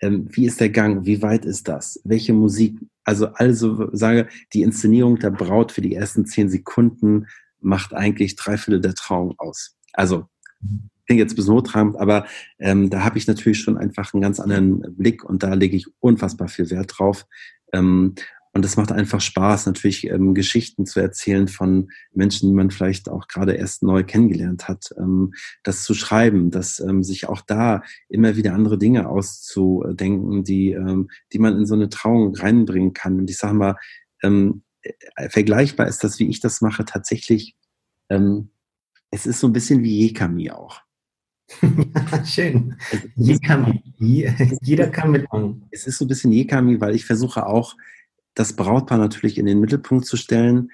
[0.00, 1.06] Ähm, wie ist der Gang?
[1.06, 2.00] Wie weit ist das?
[2.04, 2.78] Welche Musik?
[3.04, 7.26] Also, also sage, die Inszenierung der Braut für die ersten zehn Sekunden
[7.60, 9.76] macht eigentlich drei Viertel der Trauung aus.
[9.92, 10.26] Also
[10.60, 12.26] mhm klingt jetzt hochtrabend, aber
[12.58, 15.86] ähm, da habe ich natürlich schon einfach einen ganz anderen Blick und da lege ich
[16.00, 17.26] unfassbar viel Wert drauf.
[17.72, 18.14] Ähm,
[18.54, 23.08] und es macht einfach Spaß, natürlich ähm, Geschichten zu erzählen von Menschen, die man vielleicht
[23.08, 24.90] auch gerade erst neu kennengelernt hat.
[24.98, 25.32] Ähm,
[25.62, 31.08] das zu schreiben, dass ähm, sich auch da immer wieder andere Dinge auszudenken, die, ähm,
[31.32, 33.18] die man in so eine Trauung reinbringen kann.
[33.18, 33.76] Und ich sage mal,
[34.22, 37.56] ähm, äh, vergleichbar ist das, wie ich das mache, tatsächlich.
[38.10, 38.50] Ähm,
[39.10, 40.82] es ist so ein bisschen wie Jekami auch.
[42.24, 42.76] Schön.
[43.16, 43.82] Jekami.
[44.62, 45.66] Jeder kann mitmachen.
[45.70, 47.76] Es ist so ein bisschen Jekami, weil ich versuche auch,
[48.34, 50.70] das Brautpaar natürlich in den Mittelpunkt zu stellen.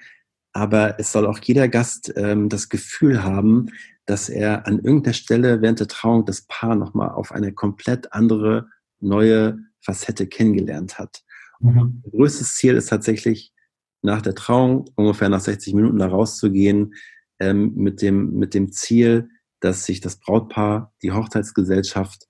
[0.53, 3.67] Aber es soll auch jeder Gast ähm, das Gefühl haben,
[4.05, 8.67] dass er an irgendeiner Stelle während der Trauung das Paar nochmal auf eine komplett andere,
[8.99, 11.23] neue Facette kennengelernt hat.
[11.59, 12.01] Mhm.
[12.09, 13.53] Größtes Ziel ist tatsächlich,
[14.01, 16.95] nach der Trauung, ungefähr nach 60 Minuten da rauszugehen,
[17.39, 19.29] ähm, mit, dem, mit dem Ziel,
[19.59, 22.27] dass sich das Brautpaar, die Hochzeitsgesellschaft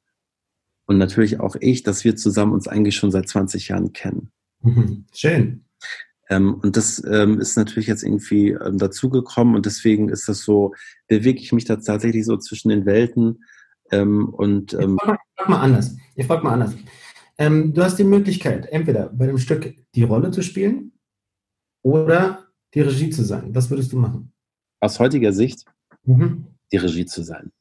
[0.86, 4.32] und natürlich auch ich, dass wir zusammen uns eigentlich schon seit 20 Jahren kennen.
[4.62, 5.06] Mhm.
[5.14, 5.66] Schön.
[6.30, 10.74] Ähm, und das ähm, ist natürlich jetzt irgendwie ähm, dazugekommen und deswegen ist das so,
[11.08, 13.44] bewege ich mich da tatsächlich so zwischen den Welten
[13.92, 14.74] ähm, und.
[14.74, 15.96] Ähm, ich frage frag mal anders.
[16.16, 16.76] Ich frage mal anders.
[17.38, 20.92] Ähm, du hast die Möglichkeit, entweder bei dem Stück die Rolle zu spielen
[21.84, 23.56] oder die Regie zu sein.
[23.56, 24.34] Was würdest du machen?
[24.82, 25.66] Aus heutiger Sicht?
[26.04, 27.52] Mhm die Regie zu sein.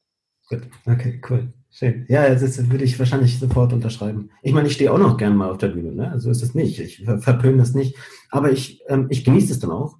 [0.49, 1.53] Gut, okay, cool.
[1.71, 2.05] Schön.
[2.09, 4.31] Ja, das würde ich wahrscheinlich sofort unterschreiben.
[4.41, 6.11] Ich meine, ich stehe auch noch gerne mal auf der Bühne, ne?
[6.11, 6.79] Also ist es nicht.
[6.79, 7.95] Ich verpöne das nicht.
[8.31, 9.99] Aber ich, ähm, ich genieße es dann auch.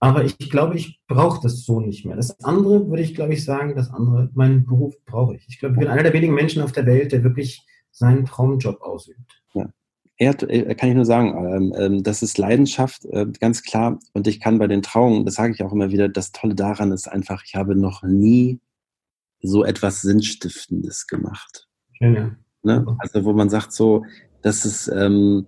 [0.00, 2.16] Aber ich glaube, ich brauche das so nicht mehr.
[2.16, 5.46] Das andere würde ich, glaube ich, sagen, das andere, meinen Beruf brauche ich.
[5.48, 8.80] Ich glaube, ich bin einer der wenigen Menschen auf der Welt, der wirklich seinen Traumjob
[8.80, 9.42] ausübt.
[9.54, 9.68] Ja.
[10.20, 13.98] Er, äh, kann ich nur sagen, ähm, ähm, das ist Leidenschaft, äh, ganz klar.
[14.12, 16.92] Und ich kann bei den Trauungen, das sage ich auch immer wieder, das Tolle daran
[16.92, 18.60] ist einfach, ich habe noch nie
[19.40, 21.68] so etwas Sinnstiftendes gemacht.
[22.00, 22.10] Ja,
[22.62, 22.84] Ne?
[22.98, 24.04] Also wo man sagt so,
[24.42, 25.46] das ist ähm,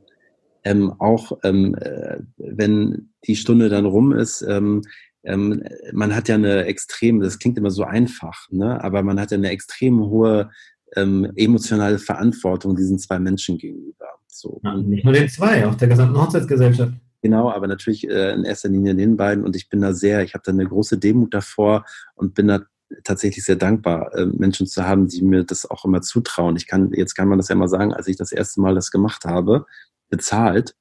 [0.64, 7.20] ähm, auch, ähm, äh, wenn die Stunde dann rum ist, man hat ja eine extrem,
[7.20, 8.82] das klingt immer so einfach, ne?
[8.82, 10.50] aber man hat ja eine extrem hohe
[10.97, 14.07] ähm, emotionale Verantwortung diesen zwei Menschen gegenüber.
[14.26, 14.61] So.
[14.64, 16.95] Ja, nicht nur den zwei, auch der gesamten Hochzeitsgesellschaft.
[17.20, 20.34] Genau, aber natürlich äh, in erster Linie den beiden und ich bin da sehr, ich
[20.34, 21.84] habe da eine große Demut davor
[22.14, 22.62] und bin da
[23.05, 26.57] tatsächlich sehr dankbar, äh, Menschen zu haben, die mir das auch immer zutrauen.
[26.57, 28.90] Ich kann, jetzt kann man das ja mal sagen, als ich das erste Mal das
[28.90, 29.66] gemacht habe,
[30.11, 30.74] bezahlt,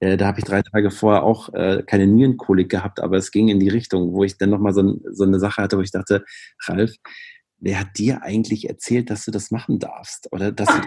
[0.00, 3.48] Äh, da habe ich drei Tage vorher auch äh, keine Nierenkolik gehabt, aber es ging
[3.48, 6.24] in die Richtung, wo ich dann nochmal so, so eine Sache hatte, wo ich dachte,
[6.66, 6.94] Ralf,
[7.60, 10.32] wer hat dir eigentlich erzählt, dass du das machen darfst?
[10.32, 10.80] Oder dass du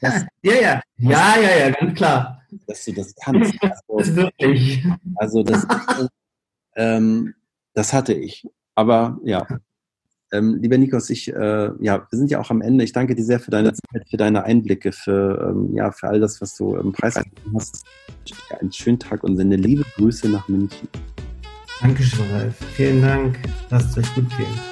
[0.00, 2.42] das, ja, ja, ja, ja, ja, ganz klar.
[2.66, 3.54] Dass du das kannst.
[3.88, 4.86] Also, das wirklich.
[5.16, 5.66] Also das,
[6.76, 7.34] ähm,
[7.74, 8.46] das hatte ich.
[8.74, 9.46] Aber ja,
[10.32, 12.84] ähm, lieber Nikos, ich, äh, ja, wir sind ja auch am Ende.
[12.84, 16.20] Ich danke dir sehr für deine Zeit, für deine Einblicke, für, ähm, ja, für all
[16.20, 17.16] das, was du im Preis
[17.54, 17.84] hast.
[18.50, 20.88] Ja, einen schönen Tag und sende liebe Grüße nach München.
[21.82, 22.56] Dankeschön, Ralf.
[22.76, 23.38] Vielen Dank.
[23.68, 24.71] Lasst es euch gut gehen.